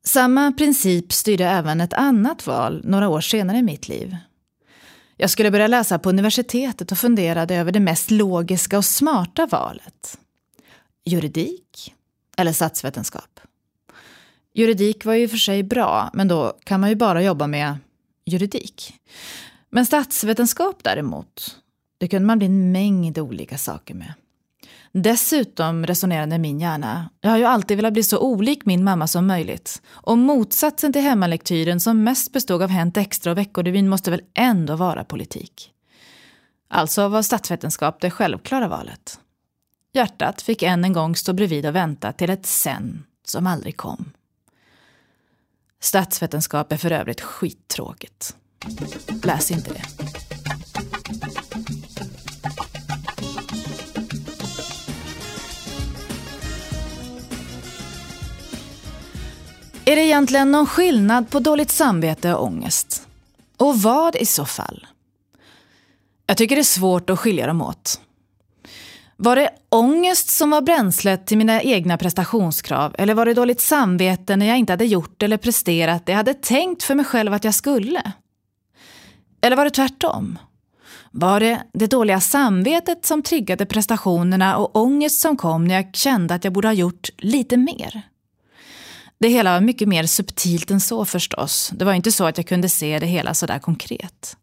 [0.04, 4.16] Samma princip styrde även ett annat val några år senare i mitt liv.
[5.16, 10.18] Jag skulle börja läsa på universitetet och funderade över det mest logiska och smarta valet.
[11.04, 11.94] Juridik
[12.36, 13.40] eller statsvetenskap?
[14.54, 17.78] Juridik var ju för sig bra, men då kan man ju bara jobba med
[18.24, 18.94] juridik.
[19.70, 21.56] Men statsvetenskap däremot,
[21.98, 24.14] det kunde man bli en mängd olika saker med.
[24.96, 29.26] Dessutom resonerade min hjärna, jag har ju alltid velat bli så olik min mamma som
[29.26, 29.82] möjligt.
[29.90, 34.76] Och motsatsen till hemmalektyren som mest bestod av Hänt Extra och Veckorevyn måste väl ändå
[34.76, 35.70] vara politik.
[36.68, 39.20] Alltså var statsvetenskap det självklara valet.
[39.92, 44.12] Hjärtat fick än en gång stå bredvid och vänta till ett sen som aldrig kom.
[45.80, 48.36] Statsvetenskap är för övrigt skittråkigt.
[49.24, 49.82] Läs inte det.
[59.86, 63.08] Är det egentligen någon skillnad på dåligt samvete och ångest?
[63.56, 64.86] Och vad i så fall?
[66.26, 68.00] Jag tycker det är svårt att skilja dem åt.
[69.16, 74.36] Var det ångest som var bränslet till mina egna prestationskrav eller var det dåligt samvete
[74.36, 77.44] när jag inte hade gjort eller presterat det jag hade tänkt för mig själv att
[77.44, 78.12] jag skulle?
[79.40, 80.38] Eller var det tvärtom?
[81.10, 86.34] Var det det dåliga samvetet som triggade prestationerna och ångest som kom när jag kände
[86.34, 88.02] att jag borde ha gjort lite mer?
[89.24, 91.72] Det hela var mycket mer subtilt än så förstås.
[91.74, 94.36] Det var inte så att jag kunde se det hela sådär konkret.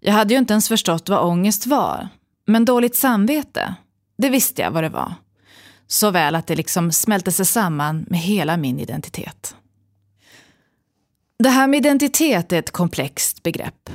[0.00, 2.08] Jag hade ju inte ens förstått vad ångest var.
[2.46, 3.74] Men dåligt samvete,
[4.18, 5.14] det visste jag vad det var.
[5.86, 9.54] Så väl att det liksom smälte sig samman med hela min identitet.
[11.38, 13.90] Det här med identitet är ett komplext begrepp.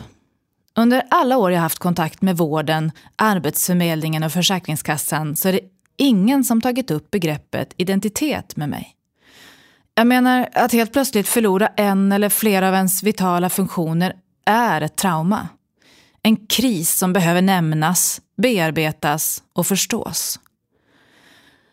[0.76, 5.62] Under alla år jag haft kontakt med vården, Arbetsförmedlingen och Försäkringskassan så är det
[5.98, 8.95] ingen som tagit upp begreppet identitet med mig.
[9.98, 14.14] Jag menar, att helt plötsligt förlora en eller flera av ens vitala funktioner
[14.46, 15.48] är ett trauma.
[16.24, 20.40] En kris som behöver nämnas, bearbetas och förstås.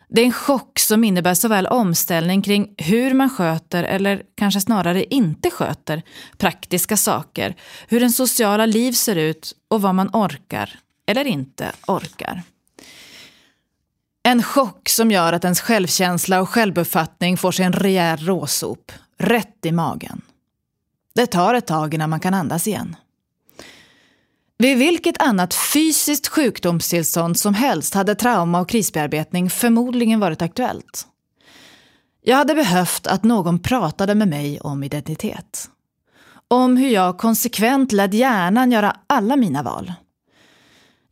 [0.09, 5.03] Det är en chock som innebär såväl omställning kring hur man sköter, eller kanske snarare
[5.03, 6.01] inte sköter,
[6.37, 7.55] praktiska saker,
[7.87, 12.43] hur ens sociala liv ser ut och vad man orkar eller inte orkar.
[14.23, 19.65] En chock som gör att ens självkänsla och självuppfattning får sig en rejäl råsop, rätt
[19.65, 20.21] i magen.
[21.15, 22.95] Det tar ett tag innan man kan andas igen.
[24.57, 31.07] Vid vilket annat fysiskt sjukdomstillstånd som helst hade trauma och krisbearbetning förmodligen varit aktuellt.
[32.21, 35.69] Jag hade behövt att någon pratade med mig om identitet.
[36.47, 39.93] Om hur jag konsekvent lät hjärnan göra alla mina val.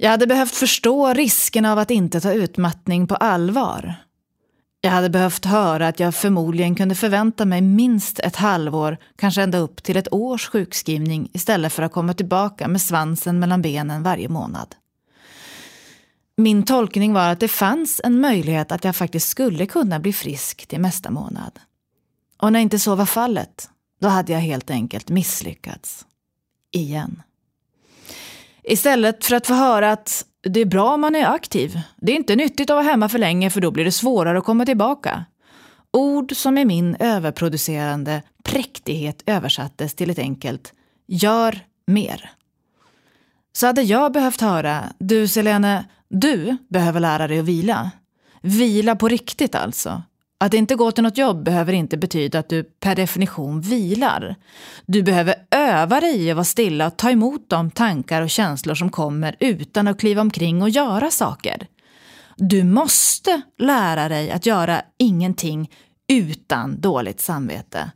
[0.04, 3.96] Jag hade behövt förstå risken av att inte ta utmattning på allvar.
[4.82, 9.58] Jag hade behövt höra att jag förmodligen kunde förvänta mig minst ett halvår, kanske ända
[9.58, 14.30] upp till ett års sjukskrivning istället för att komma tillbaka med svansen mellan benen varje
[14.30, 14.76] månad.
[16.38, 20.68] Min tolkning var att det fanns en möjlighet att jag faktiskt skulle kunna bli frisk
[20.68, 21.60] till nästa månad.
[22.38, 26.06] Och när inte så var fallet, då hade jag helt enkelt misslyckats.
[26.72, 27.22] Igen.
[28.63, 31.80] Istället för att få höra att det är bra om man är aktiv.
[31.97, 34.43] Det är inte nyttigt att vara hemma för länge för då blir det svårare att
[34.43, 35.26] komma tillbaka.
[35.93, 40.74] Ord som i min överproducerande präktighet översattes till ett enkelt
[41.08, 42.32] gör mer.
[43.54, 47.91] Så hade jag behövt höra, du Selene, du behöver lära dig att vila.
[48.41, 50.04] Vila på riktigt alltså.
[50.41, 54.36] Att inte gå till något jobb behöver inte betyda att du per definition vilar.
[54.86, 58.75] Du behöver öva dig i att vara stilla och ta emot de tankar och känslor
[58.75, 61.67] som kommer utan att kliva omkring och göra saker.
[62.38, 65.71] Du måste lära dig att göra ingenting
[66.08, 67.91] utan dåligt samvete.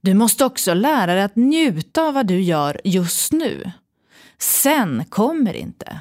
[0.00, 3.72] Du måste också lära dig att njuta av vad du gör just nu.
[4.38, 6.00] Sen kommer inte.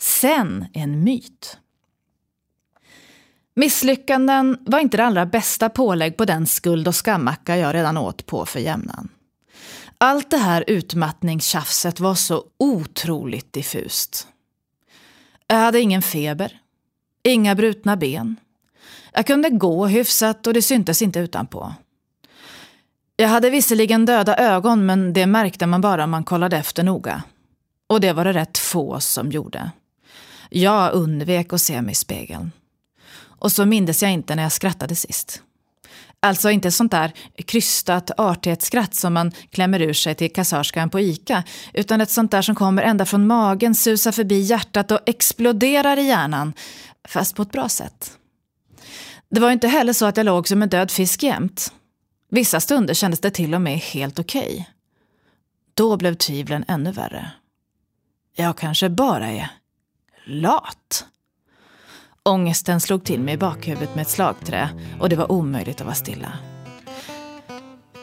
[0.00, 1.58] Sen är en myt.
[3.60, 8.26] Misslyckanden var inte det allra bästa pålägg på den skuld och skammacka jag redan åt
[8.26, 9.08] på för jämnan.
[9.98, 14.26] Allt det här utmattningstjafset var så otroligt diffust.
[15.46, 16.60] Jag hade ingen feber,
[17.22, 18.36] inga brutna ben.
[19.12, 21.74] Jag kunde gå hyfsat och det syntes inte utanpå.
[23.16, 27.22] Jag hade visserligen döda ögon men det märkte man bara om man kollade efter noga.
[27.86, 29.70] Och det var det rätt få som gjorde.
[30.50, 32.50] Jag undvek att se mig i spegeln.
[33.40, 35.42] Och så mindes jag inte när jag skrattade sist.
[36.22, 37.12] Alltså inte sånt där
[37.46, 42.42] krystat artighetsskratt som man klämmer ur sig till kassörskan på ICA, utan ett sånt där
[42.42, 46.52] som kommer ända från magen, susar förbi hjärtat och exploderar i hjärnan,
[47.08, 48.12] fast på ett bra sätt.
[49.30, 51.72] Det var inte heller så att jag låg som en död fisk jämt.
[52.30, 54.52] Vissa stunder kändes det till och med helt okej.
[54.52, 54.64] Okay.
[55.74, 57.30] Då blev tvivlen ännu värre.
[58.36, 59.50] Jag kanske bara är
[60.26, 61.06] lat.
[62.28, 64.68] Ångesten slog till mig i bakhuvudet med ett slagträ
[65.00, 66.32] och det var omöjligt att vara stilla.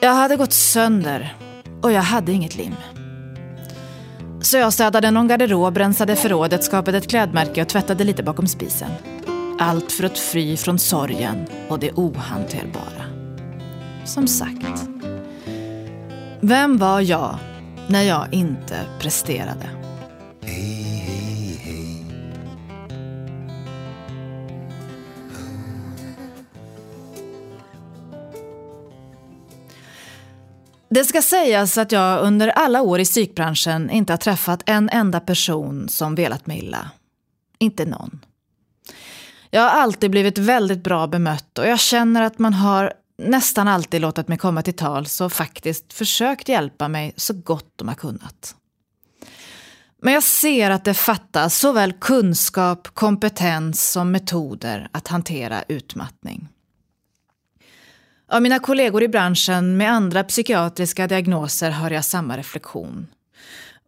[0.01, 1.35] Jag hade gått sönder
[1.81, 2.75] och jag hade inget lim.
[4.41, 8.91] Så jag städade någon garderob, rensade förrådet, skapade ett klädmärke och tvättade lite bakom spisen.
[9.59, 13.05] Allt för att fly från sorgen och det ohanterbara.
[14.05, 14.89] Som sagt,
[16.41, 17.37] vem var jag
[17.87, 19.76] när jag inte presterade?
[30.89, 35.19] Det ska sägas att jag under alla år i psykbranschen inte har träffat en enda
[35.19, 36.91] person som velat mig illa.
[37.59, 38.19] Inte någon.
[39.49, 44.01] Jag har alltid blivit väldigt bra bemött och jag känner att man har nästan alltid
[44.01, 48.55] låtit mig komma till tals och faktiskt försökt hjälpa mig så gott de har kunnat.
[50.01, 56.47] Men jag ser att det fattas såväl kunskap, kompetens som metoder att hantera utmattning.
[58.29, 63.07] Av mina kollegor i branschen med andra psykiatriska diagnoser har jag samma reflektion.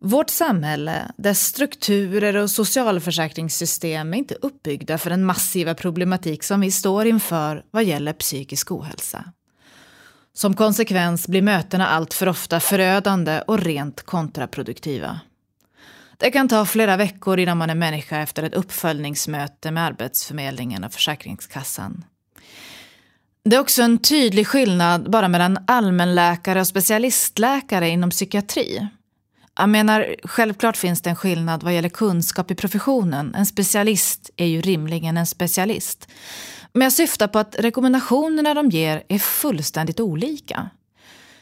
[0.02, 6.72] Vårt samhälle, dess strukturer och socialförsäkringssystem är inte uppbyggda för den massiva problematik som vi
[6.72, 9.24] står inför vad gäller psykisk ohälsa.
[10.34, 15.20] Som konsekvens blir mötena allt för ofta förödande och rent kontraproduktiva.
[16.18, 20.94] Det kan ta flera veckor innan man är människa efter ett uppföljningsmöte med Arbetsförmedlingen och
[20.94, 22.04] Försäkringskassan.
[23.44, 28.88] Det är också en tydlig skillnad bara mellan allmänläkare och specialistläkare inom psykiatri.
[29.58, 33.36] Jag menar, självklart finns det en skillnad vad gäller kunskap i professionen.
[33.36, 36.08] En specialist är ju rimligen en specialist.
[36.74, 40.70] Men jag syftar på att rekommendationerna de ger är fullständigt olika.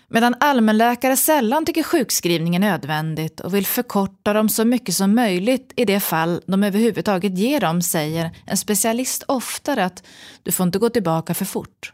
[0.10, 5.74] Medan allmänläkare sällan tycker sjukskrivning är nödvändigt och vill förkorta dem så mycket som möjligt
[5.76, 10.04] i det fall de överhuvudtaget ger dem säger en specialist oftare att
[10.44, 11.94] du får inte gå tillbaka för fort.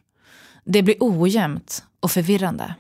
[0.65, 2.75] Det blir ojämnt och förvirrande.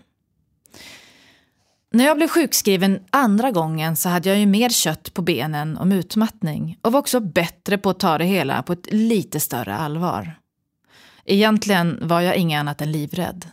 [1.91, 5.91] När jag blev sjukskriven andra gången så hade jag ju mer kött på benen om
[5.91, 10.39] utmattning och var också bättre på att ta det hela på ett lite större allvar.
[11.25, 13.45] Egentligen var jag inget annat än livrädd.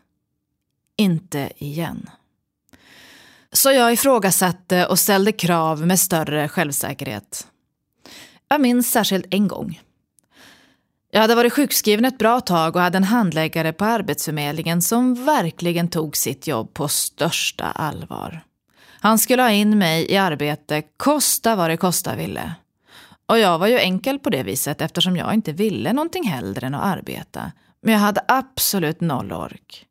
[1.01, 2.11] Inte igen.
[3.53, 7.46] Så jag ifrågasatte och ställde krav med större självsäkerhet.
[8.48, 9.80] Jag minns särskilt en gång.
[11.11, 15.88] Jag hade varit sjukskriven ett bra tag och hade en handläggare på Arbetsförmedlingen som verkligen
[15.88, 18.44] tog sitt jobb på största allvar.
[19.01, 22.55] Han skulle ha in mig i arbete, kosta vad det kosta ville.
[23.26, 26.74] Och jag var ju enkel på det viset eftersom jag inte ville någonting hellre än
[26.74, 27.53] att arbeta.
[27.82, 29.86] Men jag hade absolut noll ork.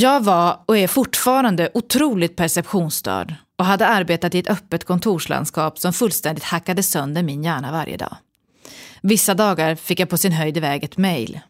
[0.00, 5.92] Jag var och är fortfarande otroligt perceptionsstörd och hade arbetat i ett öppet kontorslandskap som
[5.92, 8.16] fullständigt hackade sönder min hjärna varje dag.
[9.02, 11.40] Vissa dagar fick jag på sin höjd iväg ett mejl.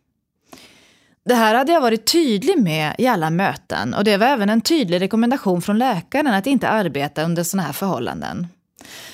[1.25, 4.61] Det här hade jag varit tydlig med i alla möten och det var även en
[4.61, 8.47] tydlig rekommendation från läkaren att inte arbeta under sådana här förhållanden.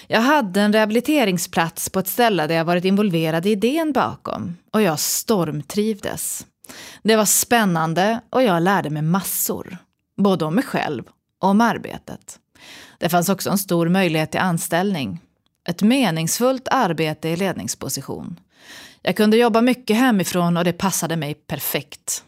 [0.07, 4.82] Jag hade en rehabiliteringsplats på ett ställe där jag varit involverad i idén bakom och
[4.82, 6.47] jag stormtrivdes.
[7.03, 9.79] Det var spännande och jag lärde mig massor.
[10.17, 11.05] Både om mig själv
[11.41, 12.39] och om arbetet.
[12.99, 15.21] Det fanns också en stor möjlighet till anställning.
[15.69, 18.41] Ett meningsfullt arbete i ledningsposition.
[19.03, 22.25] Jag kunde jobba mycket hemifrån och det passade mig perfekt.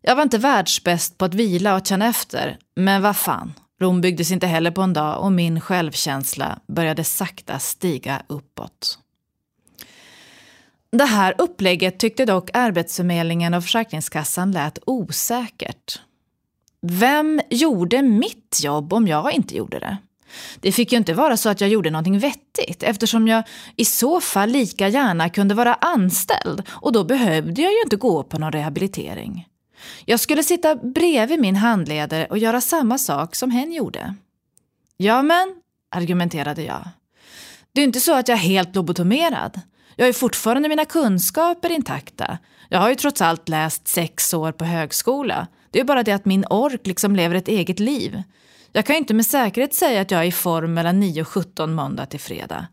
[0.00, 3.52] Jag var inte världsbäst på att vila och känna efter, men vad fan.
[3.80, 8.98] Rom byggdes inte heller på en dag och min självkänsla började sakta stiga uppåt.
[10.96, 16.00] Det här upplägget tyckte dock Arbetsförmedlingen och Försäkringskassan lät osäkert.
[16.82, 19.96] Vem gjorde mitt jobb om jag inte gjorde det?
[20.60, 23.42] Det fick ju inte vara så att jag gjorde någonting vettigt eftersom jag
[23.76, 28.22] i så fall lika gärna kunde vara anställd och då behövde jag ju inte gå
[28.22, 29.48] på någon rehabilitering.
[30.04, 34.14] Jag skulle sitta bredvid min handledare och göra samma sak som hen gjorde.
[34.96, 35.54] Ja men,
[35.90, 36.88] argumenterade jag.
[37.72, 39.60] Det är inte så att jag är helt lobotomerad.
[39.96, 42.38] Jag har fortfarande mina kunskaper intakta.
[42.68, 45.46] Jag har ju trots allt läst sex år på högskola.
[45.70, 48.22] Det är bara det att min ork liksom lever ett eget liv.
[48.72, 51.74] Jag kan inte med säkerhet säga att jag är i form mellan 9 och 17
[51.74, 52.66] måndag till fredag.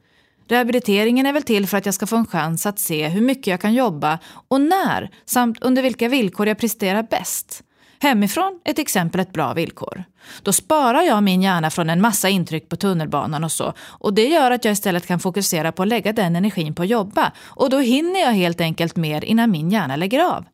[0.48, 3.48] Rehabiliteringen är väl till för att jag ska få en chans att se hur mycket
[3.48, 7.64] jag kan jobba och när samt under vilka villkor jag presterar bäst.
[8.04, 10.04] Hemifrån är till exempel ett bra villkor.
[10.42, 14.28] Då sparar jag min hjärna från en massa intryck på tunnelbanan och så och det
[14.28, 17.70] gör att jag istället kan fokusera på att lägga den energin på att jobba och
[17.70, 20.46] då hinner jag helt enkelt mer innan min hjärna lägger av.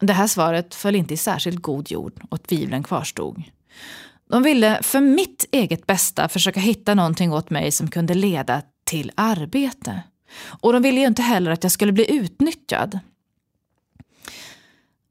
[0.00, 3.42] Det här svaret föll inte i särskilt god jord och tvivlen kvarstod.
[4.30, 9.12] De ville för mitt eget bästa försöka hitta någonting åt mig som kunde leda till
[9.14, 10.02] arbete.
[10.46, 12.98] Och de ville ju inte heller att jag skulle bli utnyttjad.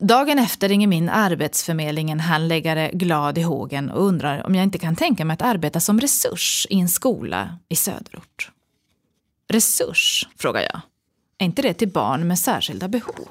[0.04, 4.95] Dagen efter ringer min arbetsförmedlingen handläggare glad i hågen och undrar om jag inte kan
[4.95, 8.51] tänka mig att arbeta som resurs i en skola i söderort.
[9.47, 10.82] Resurs, frågar jag.
[11.38, 13.28] Är inte det till barn med särskilda behov?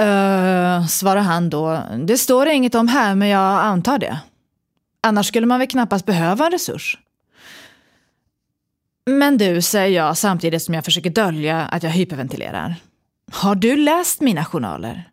[0.00, 1.82] Uh, svarar han då.
[2.06, 4.18] Det står inget om här, men jag antar det.
[5.00, 6.98] Annars skulle man väl knappast behöva en resurs.
[9.06, 12.74] Men du, säger jag samtidigt som jag försöker dölja att jag hyperventilerar.
[13.34, 15.08] Har du läst mina journaler?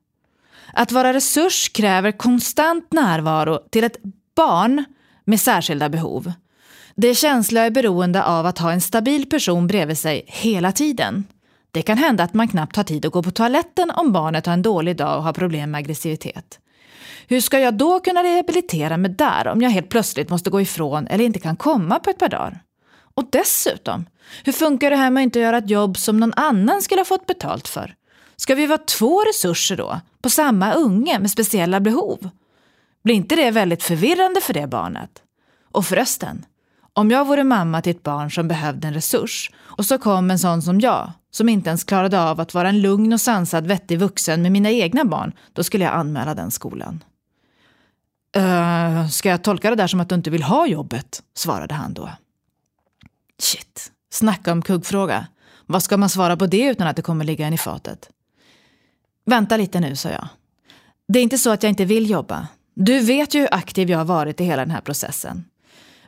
[0.74, 3.98] Att vara resurs kräver konstant närvaro till ett
[4.36, 4.86] barn
[5.26, 6.32] med särskilda behov.
[6.96, 11.24] Det känsliga är beroende av att ha en stabil person bredvid sig hela tiden.
[11.72, 14.54] Det kan hända att man knappt har tid att gå på toaletten om barnet har
[14.54, 16.60] en dålig dag och har problem med aggressivitet.
[17.28, 21.08] Hur ska jag då kunna rehabilitera mig där om jag helt plötsligt måste gå ifrån
[21.08, 22.60] eller inte kan komma på ett par dagar?
[23.14, 24.06] Och dessutom,
[24.44, 27.06] hur funkar det här med att inte göra ett jobb som någon annan skulle ha
[27.06, 27.96] fått betalt för?
[28.42, 32.30] Ska vi vara två resurser då, på samma unge med speciella behov?
[33.04, 35.10] Blir inte det väldigt förvirrande för det barnet?
[35.72, 36.46] Och förresten,
[36.94, 40.40] om jag vore mamma till ett barn som behövde en resurs och så kom en
[40.40, 44.00] sån som jag, som inte ens klarade av att vara en lugn och sansad vettig
[44.00, 47.04] vuxen med mina egna barn, då skulle jag anmäla den skolan.
[48.38, 51.24] Uh, ska jag tolka det där som att du inte vill ha jobbet?
[51.36, 52.10] svarade han då.
[53.40, 55.28] Shit, snacka om kuggfråga.
[55.66, 58.10] Vad ska man svara på det utan att det kommer ligga en i fatet?
[59.32, 60.28] Vänta lite nu, sa jag.
[61.08, 62.48] Det är inte så att jag inte vill jobba.
[62.76, 65.46] Du vet ju hur aktiv jag har varit i hela den här processen.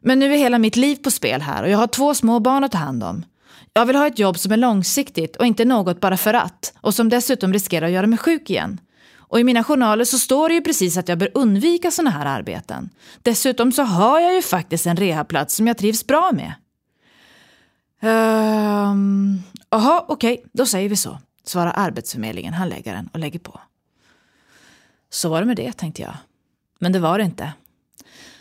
[0.01, 2.63] Men nu är hela mitt liv på spel här och jag har två små barn
[2.63, 3.25] att ta hand om.
[3.73, 6.93] Jag vill ha ett jobb som är långsiktigt och inte något bara för att och
[6.93, 8.79] som dessutom riskerar att göra mig sjuk igen.
[9.17, 12.25] Och i mina journaler så står det ju precis att jag bör undvika sådana här
[12.25, 12.89] arbeten.
[13.21, 16.53] Dessutom så har jag ju faktiskt en rehabplats som jag trivs bra med.
[18.01, 23.59] Ehm, Jaha, um, okej, okay, då säger vi så, svarar Arbetsförmedlingen, handläggaren och lägger på.
[25.09, 26.13] Så var det med det, tänkte jag.
[26.79, 27.53] Men det var det inte.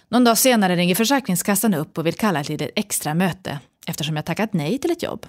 [0.09, 4.25] Någon dag senare ringer Försäkringskassan upp och vill kalla till ett extra möte eftersom jag
[4.25, 5.27] tackat nej till ett jobb.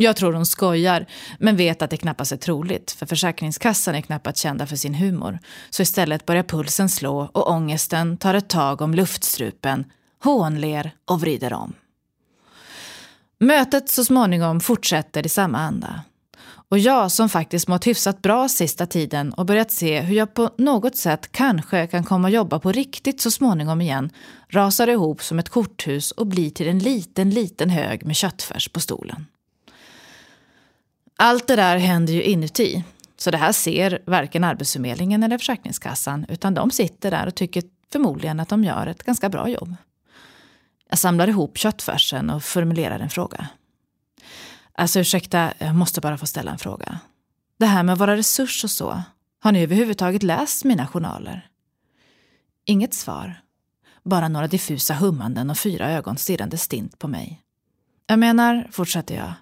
[0.00, 1.06] Jag tror hon skojar,
[1.38, 5.38] men vet att det knappast är troligt, för Försäkringskassan är knappast kända för sin humor.
[5.70, 9.84] Så istället börjar pulsen slå och ångesten tar ett tag om luftstrupen,
[10.22, 11.72] hånler och vrider om.
[13.38, 16.02] Mötet så småningom fortsätter i samma anda.
[16.70, 20.50] Och jag som faktiskt mått hyfsat bra sista tiden och börjat se hur jag på
[20.58, 24.10] något sätt kanske kan komma och jobba på riktigt så småningom igen
[24.48, 28.80] rasar ihop som ett korthus och blir till en liten, liten hög med köttfärs på
[28.80, 29.26] stolen.
[31.16, 32.84] Allt det där händer ju inuti.
[33.16, 37.62] Så det här ser varken Arbetsförmedlingen eller Försäkringskassan utan de sitter där och tycker
[37.92, 39.74] förmodligen att de gör ett ganska bra jobb.
[40.90, 43.48] Jag samlar ihop köttfärsen och formulerar en fråga.
[44.78, 46.98] Alltså ursäkta, jag måste bara få ställa en fråga.
[47.58, 49.02] Det här med våra resurser och så,
[49.40, 51.48] har ni överhuvudtaget läst mina journaler?
[52.64, 53.40] Inget svar.
[54.04, 57.42] Bara några diffusa hummanden och fyra ögon stirrande stint på mig.
[58.06, 59.32] Jag menar, fortsätter jag,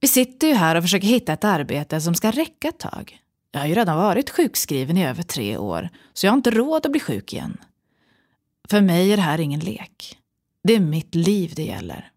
[0.00, 3.18] vi sitter ju här och försöker hitta ett arbete som ska räcka ett tag.
[3.52, 6.86] Jag har ju redan varit sjukskriven i över tre år, så jag har inte råd
[6.86, 7.56] att bli sjuk igen.
[8.68, 10.18] För mig är det här ingen lek.
[10.62, 12.10] Det är mitt liv det gäller.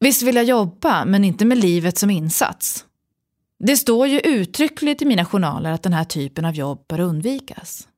[0.00, 2.84] Visst vill jag jobba, men inte med livet som insats.
[3.58, 7.88] Det står ju uttryckligt i mina journaler att den här typen av jobb bör undvikas.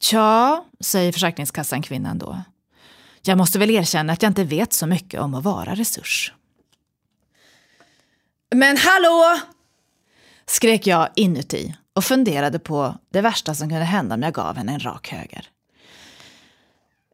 [0.00, 2.42] Tja, säger Försäkringskassan kvinnan då.
[3.22, 6.32] Jag måste väl erkänna att jag inte vet så mycket om att vara resurs.
[8.54, 9.40] Men hallå!
[10.46, 14.72] skrek jag inuti och funderade på det värsta som kunde hända om jag gav henne
[14.72, 15.48] en rak höger.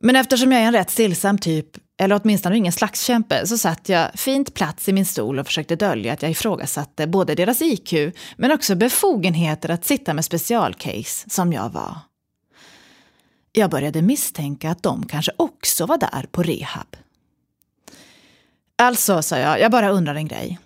[0.00, 1.66] Men eftersom jag är en rätt stillsam typ,
[1.98, 6.12] eller åtminstone ingen slagskämpe, så satt jag fint plats i min stol och försökte dölja
[6.12, 7.92] att jag ifrågasatte både deras IQ,
[8.36, 11.98] men också befogenheter att sitta med specialcase som jag var.
[13.52, 16.96] Jag började misstänka att de kanske också var där på rehab.
[18.76, 20.58] Alltså, sa jag, jag bara undrar en grej.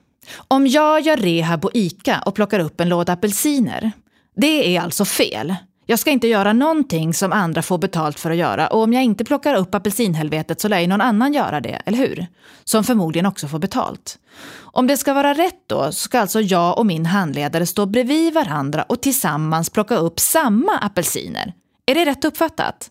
[0.48, 3.92] Om jag gör rehab på ICA och plockar upp en låda apelsiner,
[4.36, 5.54] det är alltså fel.
[5.86, 9.02] Jag ska inte göra någonting som andra får betalt för att göra och om jag
[9.04, 12.26] inte plockar upp apelsinhelvetet så lär ju någon annan göra det, eller hur?
[12.64, 14.18] Som förmodligen också får betalt.
[14.54, 18.34] Om det ska vara rätt då så ska alltså jag och min handledare stå bredvid
[18.34, 21.54] varandra och tillsammans plocka upp samma apelsiner.
[21.86, 22.90] Är det rätt uppfattat?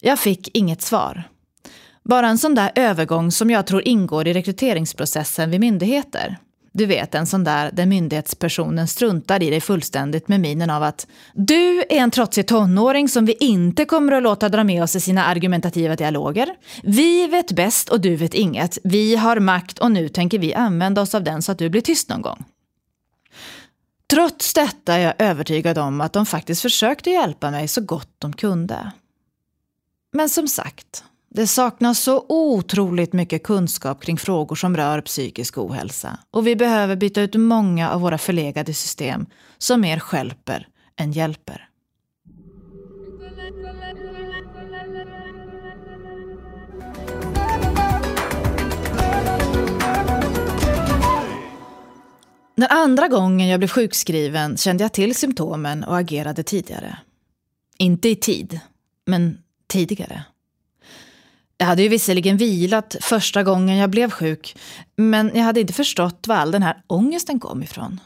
[0.00, 1.22] Jag fick inget svar.
[2.04, 6.36] Bara en sån där övergång som jag tror ingår i rekryteringsprocessen vid myndigheter.
[6.78, 11.06] Du vet, en sån där där myndighetspersonen struntar i dig fullständigt med minen av att
[11.34, 15.00] du är en trotsig tonåring som vi inte kommer att låta dra med oss i
[15.00, 16.54] sina argumentativa dialoger.
[16.82, 18.78] Vi vet bäst och du vet inget.
[18.84, 21.80] Vi har makt och nu tänker vi använda oss av den så att du blir
[21.80, 22.44] tyst någon gång.
[24.10, 28.32] Trots detta är jag övertygad om att de faktiskt försökte hjälpa mig så gott de
[28.32, 28.92] kunde.
[30.12, 36.18] Men som sagt, det saknas så otroligt mycket kunskap kring frågor som rör psykisk ohälsa
[36.30, 39.26] och vi behöver byta ut många av våra förlegade system
[39.58, 41.68] som mer skälper än hjälper.
[52.56, 56.98] Den andra gången jag blev sjukskriven kände jag till symptomen och agerade tidigare.
[57.78, 58.60] Inte i tid,
[59.06, 60.24] men tidigare.
[61.58, 64.56] Jag hade ju visserligen vilat första gången jag blev sjuk,
[64.96, 68.00] men jag hade inte förstått var all den här ångesten kom ifrån.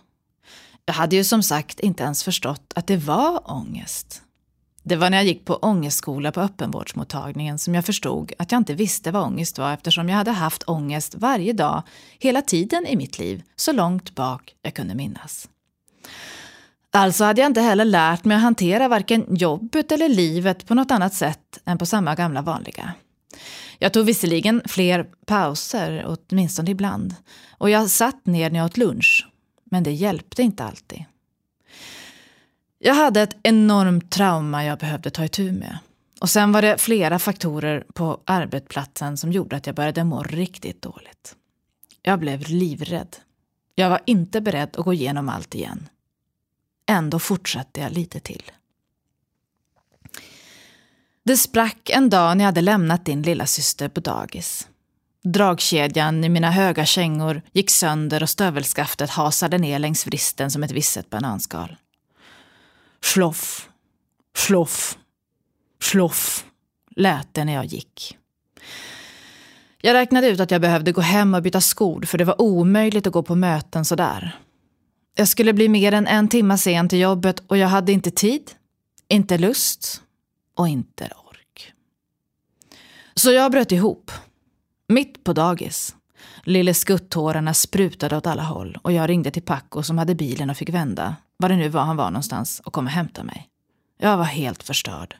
[0.85, 4.23] Jag hade ju som sagt inte ens förstått att det var ångest.
[4.83, 8.75] Det var när jag gick på ångestskola på öppenvårdsmottagningen som jag förstod att jag inte
[8.75, 11.83] visste vad ångest var eftersom jag hade haft ångest varje dag,
[12.19, 15.49] hela tiden i mitt liv, så långt bak jag kunde minnas.
[16.91, 20.91] Alltså hade jag inte heller lärt mig att hantera varken jobbet eller livet på något
[20.91, 22.93] annat sätt än på samma gamla vanliga.
[23.83, 27.15] Jag tog visserligen fler pauser, åtminstone ibland.
[27.59, 29.29] Och jag satt ner när jag åt lunch.
[29.65, 31.05] Men det hjälpte inte alltid.
[32.79, 35.79] Jag hade ett enormt trauma jag behövde ta itu med.
[36.21, 40.83] Och sen var det flera faktorer på arbetsplatsen som gjorde att jag började må riktigt
[40.83, 41.37] dåligt.
[42.03, 43.17] Jag blev livrädd.
[43.75, 45.89] Jag var inte beredd att gå igenom allt igen.
[46.87, 48.43] Ändå fortsatte jag lite till.
[51.25, 54.69] Det sprack en dag när jag hade lämnat din lilla syster på dagis.
[55.25, 60.71] Dragkedjan i mina höga kängor gick sönder och stövelskaftet hasade ner längs vristen som ett
[60.71, 61.77] visset bananskal.
[63.05, 63.69] Sloff,
[64.37, 64.99] sloff,
[65.83, 66.45] sloff
[66.97, 68.19] lät det när jag gick.
[69.81, 73.07] Jag räknade ut att jag behövde gå hem och byta skor för det var omöjligt
[73.07, 74.39] att gå på möten sådär.
[75.15, 78.51] Jag skulle bli mer än en timme sen till jobbet och jag hade inte tid,
[79.09, 80.02] inte lust
[80.55, 81.73] och inte ork.
[83.15, 84.11] Så jag bröt ihop.
[84.89, 85.97] Mitt på dagis.
[86.45, 90.57] Lille skuttårarna sprutade åt alla håll och jag ringde till Paco som hade bilen och
[90.57, 93.49] fick vända, var det nu var han var någonstans, och kom och hämta mig.
[93.99, 95.17] Jag var helt förstörd.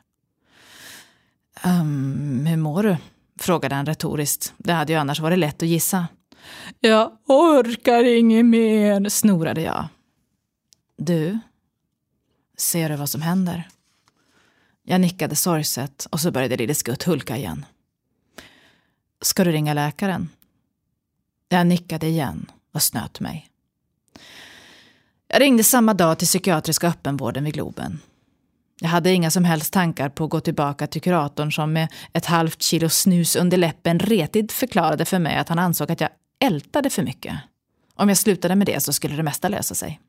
[1.65, 2.97] Um, hur mår du?
[3.39, 4.53] frågade han retoriskt.
[4.57, 6.07] Det hade ju annars varit lätt att gissa.
[6.79, 9.87] Jag orkar inget mer, snorade jag.
[10.97, 11.39] Du,
[12.57, 13.67] ser du vad som händer?
[14.85, 17.65] Jag nickade sorgset och så började Lille Skutt hulka igen.
[19.21, 20.29] Ska du ringa läkaren?
[21.49, 23.49] Jag nickade igen och snöt mig.
[25.27, 27.99] Jag ringde samma dag till psykiatriska öppenvården vid Globen.
[28.81, 32.25] Jag hade inga som helst tankar på att gå tillbaka till kuratorn som med ett
[32.25, 36.09] halvt kilo snus under läppen retigt förklarade för mig att han ansåg att jag
[36.39, 37.35] ältade för mycket.
[37.95, 39.99] Om jag slutade med det så skulle det mesta lösa sig.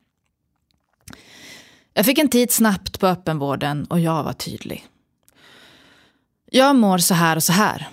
[1.95, 4.87] Jag fick en tid snabbt på öppenvården och jag var tydlig.
[6.51, 7.89] Jag mår så här och så här.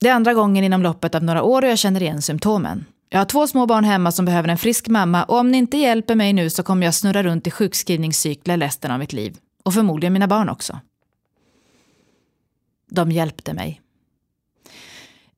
[0.00, 2.84] Det är andra gången inom loppet av några år och jag känner igen symptomen.
[3.08, 5.76] Jag har två små barn hemma som behöver en frisk mamma och om ni inte
[5.76, 9.36] hjälper mig nu så kommer jag snurra runt i sjukskrivningscykler resten av mitt liv.
[9.62, 10.80] Och förmodligen mina barn också.
[12.90, 13.80] De hjälpte mig.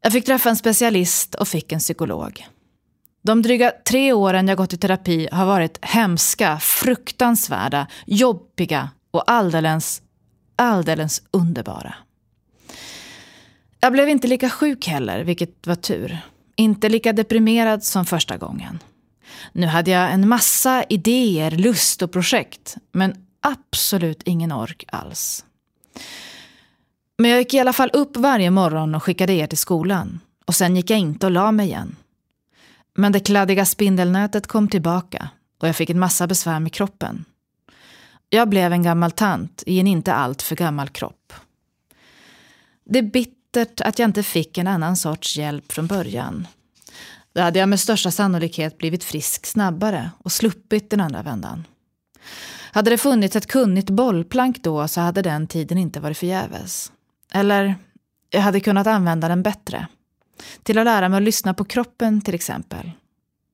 [0.01, 2.47] Jag fick träffa en specialist och fick en psykolog.
[3.27, 10.03] De dryga tre åren jag gått i terapi har varit hemska, fruktansvärda, jobbiga och alldeles,
[10.57, 11.95] alldeles underbara.
[13.81, 16.19] Jag blev inte lika sjuk heller, vilket var tur.
[16.57, 18.79] Inte lika deprimerad som första gången.
[19.53, 22.77] Nu hade jag en massa idéer, lust och projekt.
[22.93, 25.45] Men absolut ingen ork alls.
[27.19, 30.21] Men jag gick i alla fall upp varje morgon och skickade er till skolan.
[30.47, 31.97] Och sen gick jag inte och la mig igen.
[32.95, 35.29] Men det kladdiga spindelnätet kom tillbaka
[35.61, 37.25] och jag fick en massa besvär med kroppen.
[38.31, 41.33] Jag blev en gammal tant i en inte alltför gammal kropp.
[42.85, 46.47] Det är bittert att jag inte fick en annan sorts hjälp från början.
[47.33, 51.65] Då hade jag med största sannolikhet blivit frisk snabbare och sluppit den andra vändan.
[52.73, 56.93] Hade det funnits ett kunnigt bollplank då så hade den tiden inte varit förgäves.
[57.33, 57.75] Eller,
[58.31, 59.87] jag hade kunnat använda den bättre.
[60.63, 62.91] Till att lära mig att lyssna på kroppen till exempel.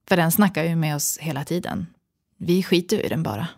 [0.09, 1.87] För den snackar ju med oss hela tiden.
[2.39, 3.49] Vi skiter ju i den bara.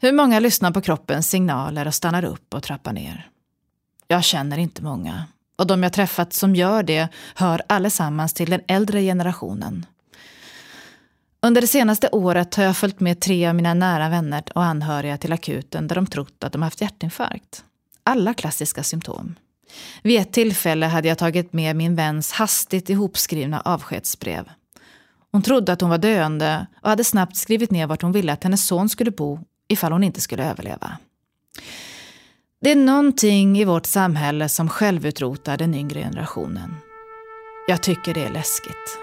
[0.00, 3.28] Hur många lyssnar på kroppens signaler och stannar upp och trappar ner?
[4.08, 5.24] Jag känner inte många.
[5.56, 9.86] Och de jag träffat som gör det hör allesammans till den äldre generationen.
[11.40, 15.18] Under det senaste året har jag följt med tre av mina nära vänner och anhöriga
[15.18, 17.64] till akuten där de trott att de haft hjärtinfarkt.
[18.04, 19.34] Alla klassiska symptom.
[20.02, 24.48] Vid ett tillfälle hade jag tagit med min väns hastigt ihopskrivna avskedsbrev.
[25.32, 28.44] Hon trodde att hon var döende och hade snabbt skrivit ner vart hon ville att
[28.44, 30.98] hennes son skulle bo ifall hon inte skulle överleva.
[32.60, 36.74] Det är någonting i vårt samhälle som självutrotar den yngre generationen.
[37.68, 38.98] Jag tycker det är läskigt.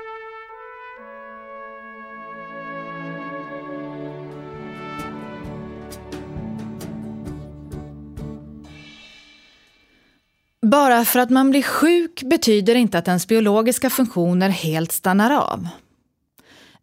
[10.61, 15.67] Bara för att man blir sjuk betyder inte att ens biologiska funktioner helt stannar av.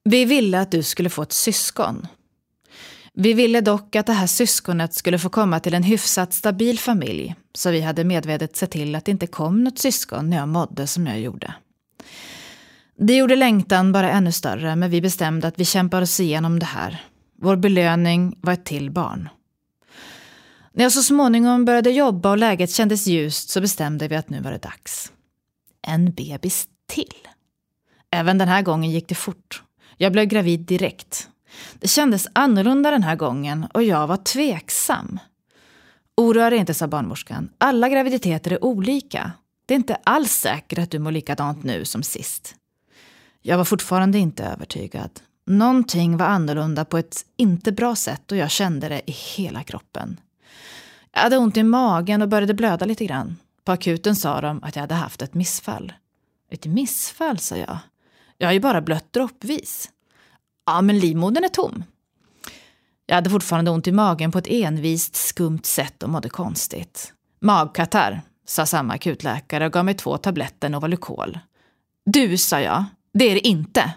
[0.04, 2.06] Vi ville att du skulle få ett syskon.
[3.14, 7.34] Vi ville dock att det här syskonet skulle få komma till en hyfsat stabil familj,
[7.54, 10.86] så vi hade medvetet sett till att det inte kom något syskon när jag mådde
[10.86, 11.54] som jag gjorde.
[12.98, 16.66] Det gjorde längtan bara ännu större, men vi bestämde att vi kämpar oss igenom det
[16.66, 17.04] här.
[17.38, 19.28] Vår belöning var ett till barn.
[20.76, 24.40] När jag så småningom började jobba och läget kändes ljust så bestämde vi att nu
[24.40, 25.12] var det dags.
[25.82, 27.28] En bebis till.
[28.10, 29.62] Även den här gången gick det fort.
[29.96, 31.28] Jag blev gravid direkt.
[31.78, 35.18] Det kändes annorlunda den här gången och jag var tveksam.
[36.16, 37.48] Oroa dig inte, sa barnmorskan.
[37.58, 39.32] Alla graviditeter är olika.
[39.66, 42.54] Det är inte alls säkert att du mår likadant nu som sist.
[43.42, 45.10] Jag var fortfarande inte övertygad.
[45.46, 50.16] Någonting var annorlunda på ett inte bra sätt och jag kände det i hela kroppen.
[51.16, 53.36] Jag hade ont i magen och började blöda lite grann.
[53.64, 55.92] På akuten sa de att jag hade haft ett missfall.
[56.50, 57.78] Ett missfall, sa jag.
[58.38, 59.90] Jag har ju bara blött droppvis.
[60.66, 61.84] Ja, men livmodern är tom.
[63.06, 67.12] Jag hade fortfarande ont i magen på ett envist skumt sätt och mådde konstigt.
[67.40, 71.38] Magkatarr, sa samma akutläkare och gav mig två tabletter Novalucol.
[72.04, 72.84] Du, sa jag.
[73.12, 73.92] Det är det inte.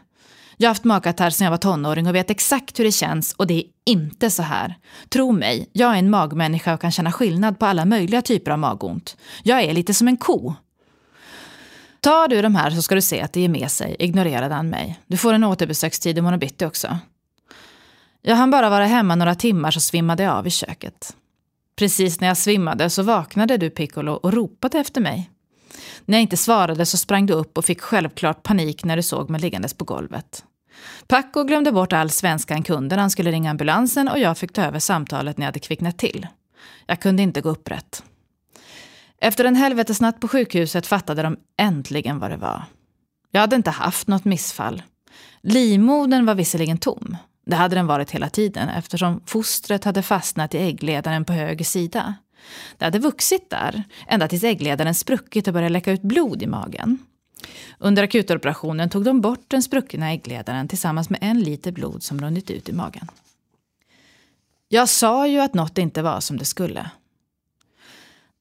[0.61, 3.47] Jag har haft magkatarr sedan jag var tonåring och vet exakt hur det känns och
[3.47, 4.75] det är inte så här.
[5.09, 8.59] Tro mig, jag är en magmänniska och kan känna skillnad på alla möjliga typer av
[8.59, 9.17] magont.
[9.43, 10.53] Jag är lite som en ko.
[11.99, 14.69] Tar du de här så ska du se att det ger med sig, ignorerade han
[14.69, 14.99] mig.
[15.07, 16.97] Du får en återbesökstid imorgon bitti också.
[18.21, 21.15] Jag hann bara vara hemma några timmar så svimmade jag av i köket.
[21.75, 25.29] Precis när jag svimmade så vaknade du Piccolo och ropade efter mig.
[26.05, 29.29] När jag inte svarade så sprang du upp och fick självklart panik när du såg
[29.29, 30.43] mig liggandes på golvet.
[31.07, 34.61] Paco glömde bort all svenskan kunde när han skulle ringa ambulansen och jag fick ta
[34.61, 36.27] över samtalet när jag hade kvicknat till.
[36.85, 38.03] Jag kunde inte gå upprätt.
[39.21, 42.63] Efter en helvetesnatt på sjukhuset fattade de äntligen vad det var.
[43.31, 44.83] Jag hade inte haft något missfall.
[45.41, 47.17] Livmodern var visserligen tom.
[47.45, 52.15] Det hade den varit hela tiden eftersom fostret hade fastnat i äggledaren på höger sida.
[52.77, 56.97] Det hade vuxit där, ända tills äggledaren spruckit och började läcka ut blod i magen.
[57.77, 62.51] Under akutoperationen tog de bort den spruckna äggledaren tillsammans med en liter blod som runnit
[62.51, 63.07] ut i magen.
[64.69, 66.89] Jag sa ju att något inte var som det skulle.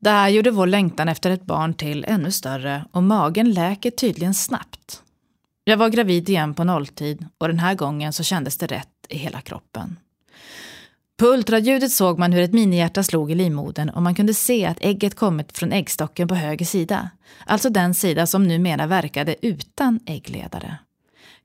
[0.01, 4.34] Det här gjorde vår längtan efter ett barn till ännu större och magen läker tydligen
[4.34, 5.03] snabbt.
[5.64, 9.18] Jag var gravid igen på nolltid och den här gången så kändes det rätt i
[9.18, 9.96] hela kroppen.
[11.18, 14.80] På ultraljudet såg man hur ett minihjärta slog i livmodern och man kunde se att
[14.80, 17.10] ägget kommit från äggstocken på höger sida.
[17.46, 20.78] Alltså den sida som numera verkade utan äggledare.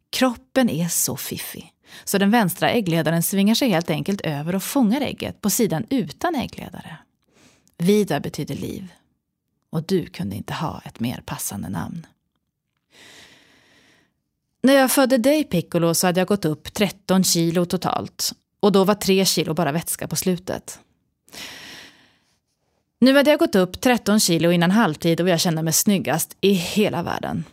[0.10, 1.74] Kroppen är så fiffig.
[2.04, 6.36] Så den vänstra äggledaren svingar sig helt enkelt över och fångar ägget på sidan utan
[6.36, 6.98] äggledare.
[7.78, 8.94] Vida betyder liv.
[9.70, 12.06] Och du kunde inte ha ett mer passande namn.
[14.64, 18.34] När jag födde dig Piccolo så hade jag gått upp 13 kilo totalt
[18.64, 20.80] och då var tre kilo bara vätska på slutet.
[23.00, 26.52] Nu hade jag gått upp 13 kilo innan halvtid och jag kände mig snyggast i
[26.54, 27.44] hela världen.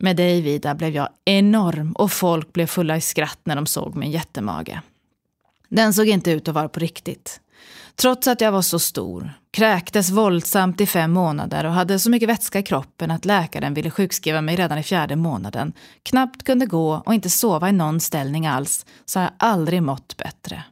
[0.00, 3.96] Med dig Vida blev jag enorm och folk blev fulla i skratt när de såg
[3.96, 4.78] min jättemage.
[5.68, 7.40] Den såg inte ut att vara på riktigt.
[8.00, 12.28] Trots att jag var så stor, kräktes våldsamt i fem månader och hade så mycket
[12.28, 15.72] vätska i kroppen att läkaren ville sjukskriva mig redan i fjärde månaden,
[16.02, 20.16] knappt kunde gå och inte sova i någon ställning alls, så har jag aldrig mått
[20.16, 20.64] bättre.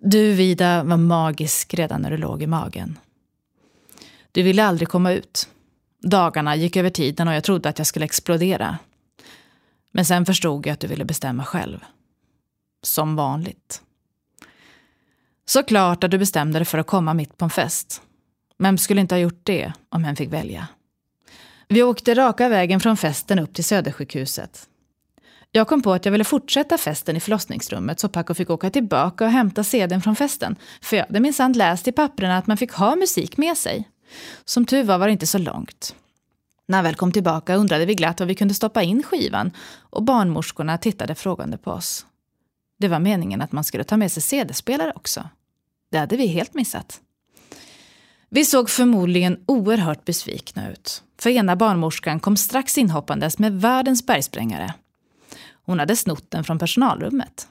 [0.00, 2.98] Du, Vida, var magisk redan när du låg i magen.
[4.32, 5.48] Du ville aldrig komma ut.
[6.02, 8.78] Dagarna gick över tiden och jag trodde att jag skulle explodera.
[9.92, 11.84] Men sen förstod jag att du ville bestämma själv.
[12.82, 13.82] Som vanligt.
[15.48, 18.02] Såklart att du bestämde dig för att komma mitt på en fest.
[18.58, 20.68] Vem skulle inte ha gjort det om hen fick välja?
[21.68, 24.68] Vi åkte raka vägen från festen upp till Södersjukhuset.
[25.52, 29.24] Jag kom på att jag ville fortsätta festen i förlossningsrummet så Paco fick åka tillbaka
[29.24, 30.56] och hämta sedeln från festen.
[30.82, 33.88] För jag hade minsann läst i papperna att man fick ha musik med sig.
[34.44, 35.94] Som tur var var det inte så långt.
[36.66, 40.02] När han väl kom tillbaka undrade vi glatt var vi kunde stoppa in skivan och
[40.02, 42.06] barnmorskorna tittade frågande på oss.
[42.78, 45.28] Det var meningen att man skulle ta med sig CD-spelare också.
[45.90, 47.00] Det hade vi helt missat.
[48.30, 51.02] Vi såg förmodligen oerhört besvikna ut.
[51.18, 54.74] För ena barnmorskan kom strax inhoppandes med världens bergsprängare.
[55.50, 57.48] Hon hade snott den från personalrummet.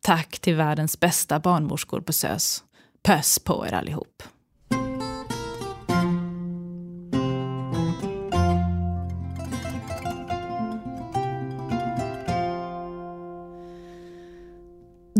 [0.00, 2.64] Tack till världens bästa barnmorskor på SÖS.
[3.02, 4.22] Pös på er allihop.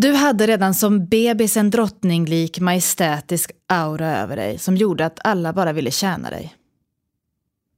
[0.03, 5.53] Du hade redan som bebis en drottninglik majestätisk aura över dig som gjorde att alla
[5.53, 6.55] bara ville tjäna dig.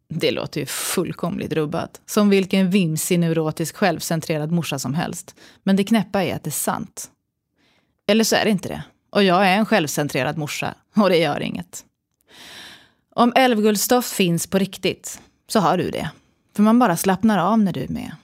[0.08, 2.00] Det låter ju fullkomligt rubbat.
[2.06, 5.34] Som vilken vimsig, neurotisk, självcentrerad morsa som helst.
[5.62, 7.10] Men det knäppa är att det är sant.
[8.06, 8.82] Eller så är det inte det.
[9.10, 10.74] Och jag är en självcentrerad morsa.
[10.96, 11.84] Och det gör inget.
[13.14, 16.10] Om älvguldstoft finns på riktigt, så har du det.
[16.56, 18.16] För man bara slappnar av när du är med.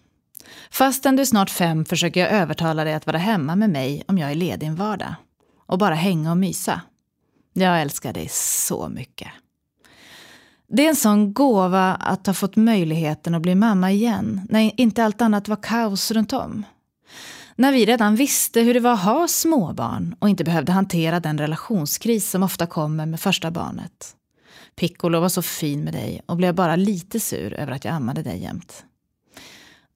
[0.73, 4.19] Fastän du är snart fem försöker jag övertala dig att vara hemma med mig om
[4.19, 5.15] jag är ledig en vardag.
[5.67, 6.81] Och bara hänga och mysa.
[7.53, 9.29] Jag älskar dig så mycket.
[10.69, 15.05] Det är en sån gåva att ha fått möjligheten att bli mamma igen, när inte
[15.05, 16.65] allt annat var kaos runt om.
[17.57, 21.39] När vi redan visste hur det var att ha småbarn och inte behövde hantera den
[21.39, 24.17] relationskris som ofta kommer med första barnet.
[24.77, 28.23] Piccolo var så fin med dig och blev bara lite sur över att jag ammade
[28.23, 28.85] dig jämt.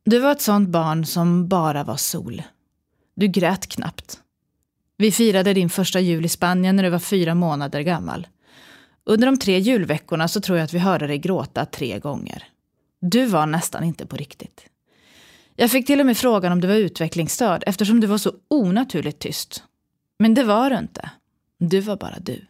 [0.05, 2.43] Du var ett sånt barn som bara var sol.
[3.15, 4.21] Du grät knappt.
[4.97, 8.27] Vi firade din första jul i Spanien när du var fyra månader gammal.
[9.05, 12.45] Under de tre julveckorna så tror jag att vi hörde dig gråta tre gånger.
[13.01, 14.67] Du var nästan inte på riktigt.
[15.57, 19.19] Jag fick till och med frågan om du var utvecklingsstörd eftersom du var så onaturligt
[19.19, 19.65] tyst.
[20.19, 21.11] Men det var du inte.
[21.59, 22.47] Du var bara du.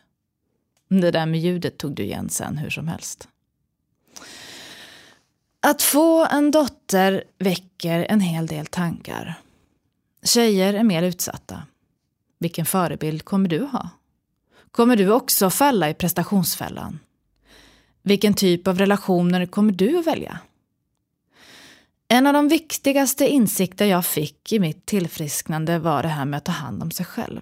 [0.88, 3.28] Det där med ljudet tog du igen sen hur som helst.
[5.66, 9.34] Att få en dotter väcker en hel del tankar.
[10.22, 11.62] Tjejer är mer utsatta.
[12.38, 13.88] Vilken förebild kommer du ha?
[14.70, 16.98] Kommer du också falla i prestationsfällan?
[18.02, 20.38] Vilken typ av relationer kommer du att välja?
[22.08, 26.44] En av de viktigaste insikter jag fick i mitt tillfrisknande var det här med att
[26.44, 27.40] ta hand om sig själv.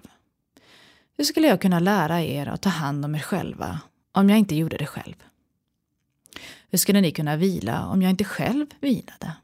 [1.17, 3.79] Hur skulle jag kunna lära er att ta hand om er själva
[4.11, 5.15] om jag inte gjorde det själv?
[6.73, 9.35] Hur skulle ni kunna vila om jag inte själv vilade?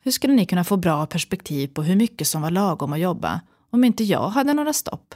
[0.00, 3.40] Hur skulle ni kunna få bra perspektiv på hur mycket som var lagom att jobba
[3.70, 5.14] om inte jag hade några stopp?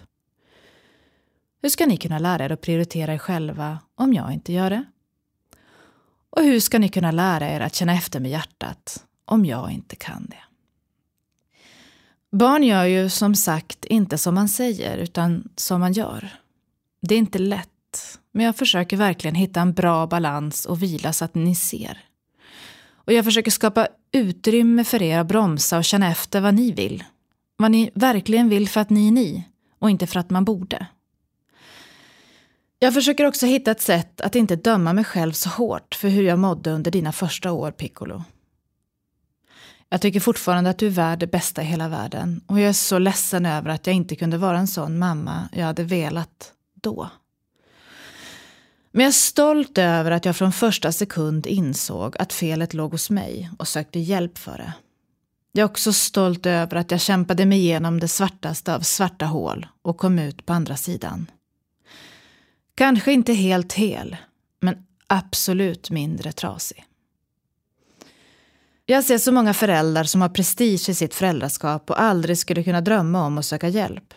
[1.63, 4.85] Hur ska ni kunna lära er att prioritera er själva om jag inte gör det?
[6.31, 9.97] Och hur ska ni kunna lära er att känna efter med hjärtat om jag inte
[9.97, 10.45] kan det?
[12.37, 16.29] Barn gör ju som sagt inte som man säger, utan som man gör.
[17.03, 17.70] Det är inte lätt,
[18.33, 21.99] men jag försöker verkligen hitta en bra balans och vila så att ni ser.
[22.93, 27.05] Och jag försöker skapa utrymme för er att bromsa och känna efter vad ni vill.
[27.57, 29.45] Vad ni verkligen vill för att ni är ni
[29.79, 30.87] och inte för att man borde.
[32.79, 36.23] Jag försöker också hitta ett sätt att inte döma mig själv så hårt för hur
[36.23, 38.25] jag mådde under dina första år, Piccolo.
[39.89, 42.73] Jag tycker fortfarande att du är värd det bästa i hela världen och jag är
[42.73, 47.11] så ledsen över att jag inte kunde vara en sån mamma jag hade velat då.
[48.93, 53.11] Men jag är stolt över att jag från första sekund insåg att felet låg hos
[53.11, 54.73] mig och sökte hjälp för det.
[55.53, 59.67] Jag är också stolt över att jag kämpade mig igenom det svartaste av svarta hål
[59.83, 61.31] och kom ut på andra sidan.
[62.75, 64.17] Kanske inte helt hel,
[64.61, 66.85] men absolut mindre trasig.
[68.87, 72.81] Jag ser så många föräldrar som har prestige i sitt föräldraskap och aldrig skulle kunna
[72.81, 74.15] drömma om att söka hjälp.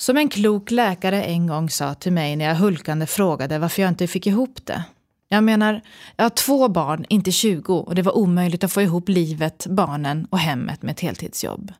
[0.00, 3.88] Som en klok läkare en gång sa till mig när jag hulkande frågade varför jag
[3.88, 4.82] inte fick ihop det.
[5.28, 5.80] Jag menar,
[6.16, 10.26] jag har två barn, inte 20 och det var omöjligt att få ihop livet, barnen
[10.30, 11.72] och hemmet med ett heltidsjobb.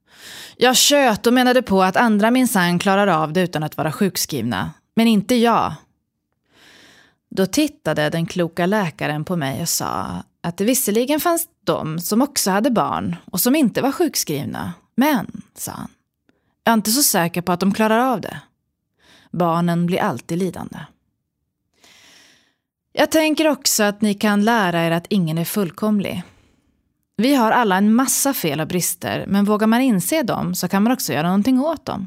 [0.56, 4.70] Jag tjöt och menade på att andra minsann klarar av det utan att vara sjukskrivna.
[4.96, 5.74] Men inte jag.
[7.30, 12.22] Då tittade den kloka läkaren på mig och sa att det visserligen fanns de som
[12.22, 14.72] också hade barn och som inte var sjukskrivna.
[14.96, 15.88] Men, sa han,
[16.70, 18.40] jag är inte så säker på att de klarar av det.
[19.30, 20.78] Barnen blir alltid lidande.
[22.92, 26.22] Jag tänker också att ni kan lära er att ingen är fullkomlig.
[27.16, 30.82] Vi har alla en massa fel och brister, men vågar man inse dem så kan
[30.82, 32.06] man också göra någonting åt dem.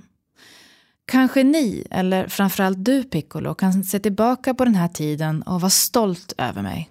[1.06, 5.70] Kanske ni, eller framförallt du Piccolo, kan se tillbaka på den här tiden och vara
[5.70, 6.90] stolt över mig.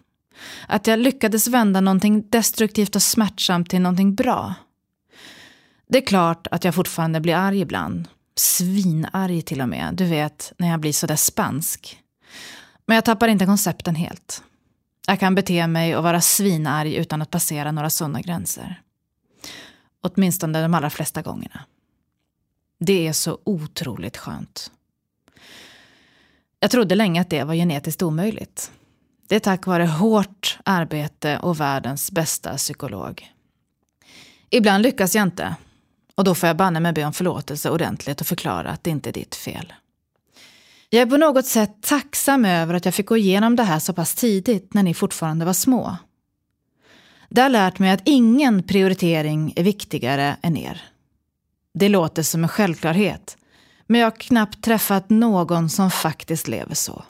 [0.69, 4.55] Att jag lyckades vända någonting destruktivt och smärtsamt till någonting bra.
[5.93, 8.09] Det är klart att jag fortfarande blir arg ibland.
[8.37, 9.95] Svinarg till och med.
[9.95, 11.99] Du vet, när jag blir sådär spansk.
[12.87, 14.43] Men jag tappar inte koncepten helt.
[15.07, 18.83] Jag kan bete mig och vara svinarg utan att passera några sådana gränser.
[20.01, 21.61] Åtminstone de allra flesta gångerna.
[22.81, 24.71] Det är så otroligt skönt.
[26.61, 28.73] Jag trodde länge att det var genetiskt omöjligt.
[29.29, 33.33] Det är tack vare hårt arbete och världens bästa psykolog.
[34.51, 35.57] Ibland lyckas jag inte.
[36.15, 39.11] Och då får jag banne mig be om förlåtelse ordentligt och förklara att det inte
[39.11, 39.73] är ditt fel.
[40.91, 43.93] Jag är på något sätt tacksam över att jag fick gå igenom det här så
[43.93, 45.97] pass tidigt när ni fortfarande var små.
[47.29, 50.83] Det har lärt mig att ingen prioritering är viktigare än er.
[51.75, 53.37] Det låter som en självklarhet,
[53.87, 57.05] men jag har knappt träffat någon som faktiskt lever så.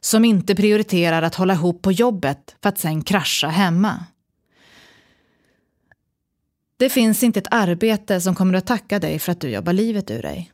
[0.00, 4.04] Som inte prioriterar att hålla ihop på jobbet för att sen krascha hemma.
[6.82, 10.10] Det finns inte ett arbete som kommer att tacka dig för att du jobbar livet
[10.10, 10.52] ur dig.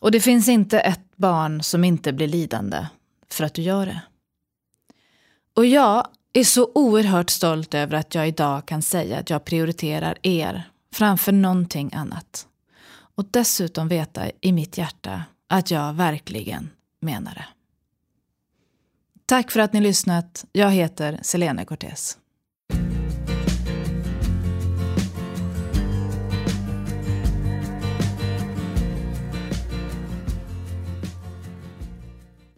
[0.00, 2.86] Och det finns inte ett barn som inte blir lidande
[3.30, 4.00] för att du gör det.
[5.56, 10.18] Och jag är så oerhört stolt över att jag idag kan säga att jag prioriterar
[10.22, 12.46] er framför någonting annat.
[13.14, 17.46] Och dessutom veta i mitt hjärta att jag verkligen menar det.
[19.26, 20.44] Tack för att ni lyssnat.
[20.52, 22.18] Jag heter Selene Cortez.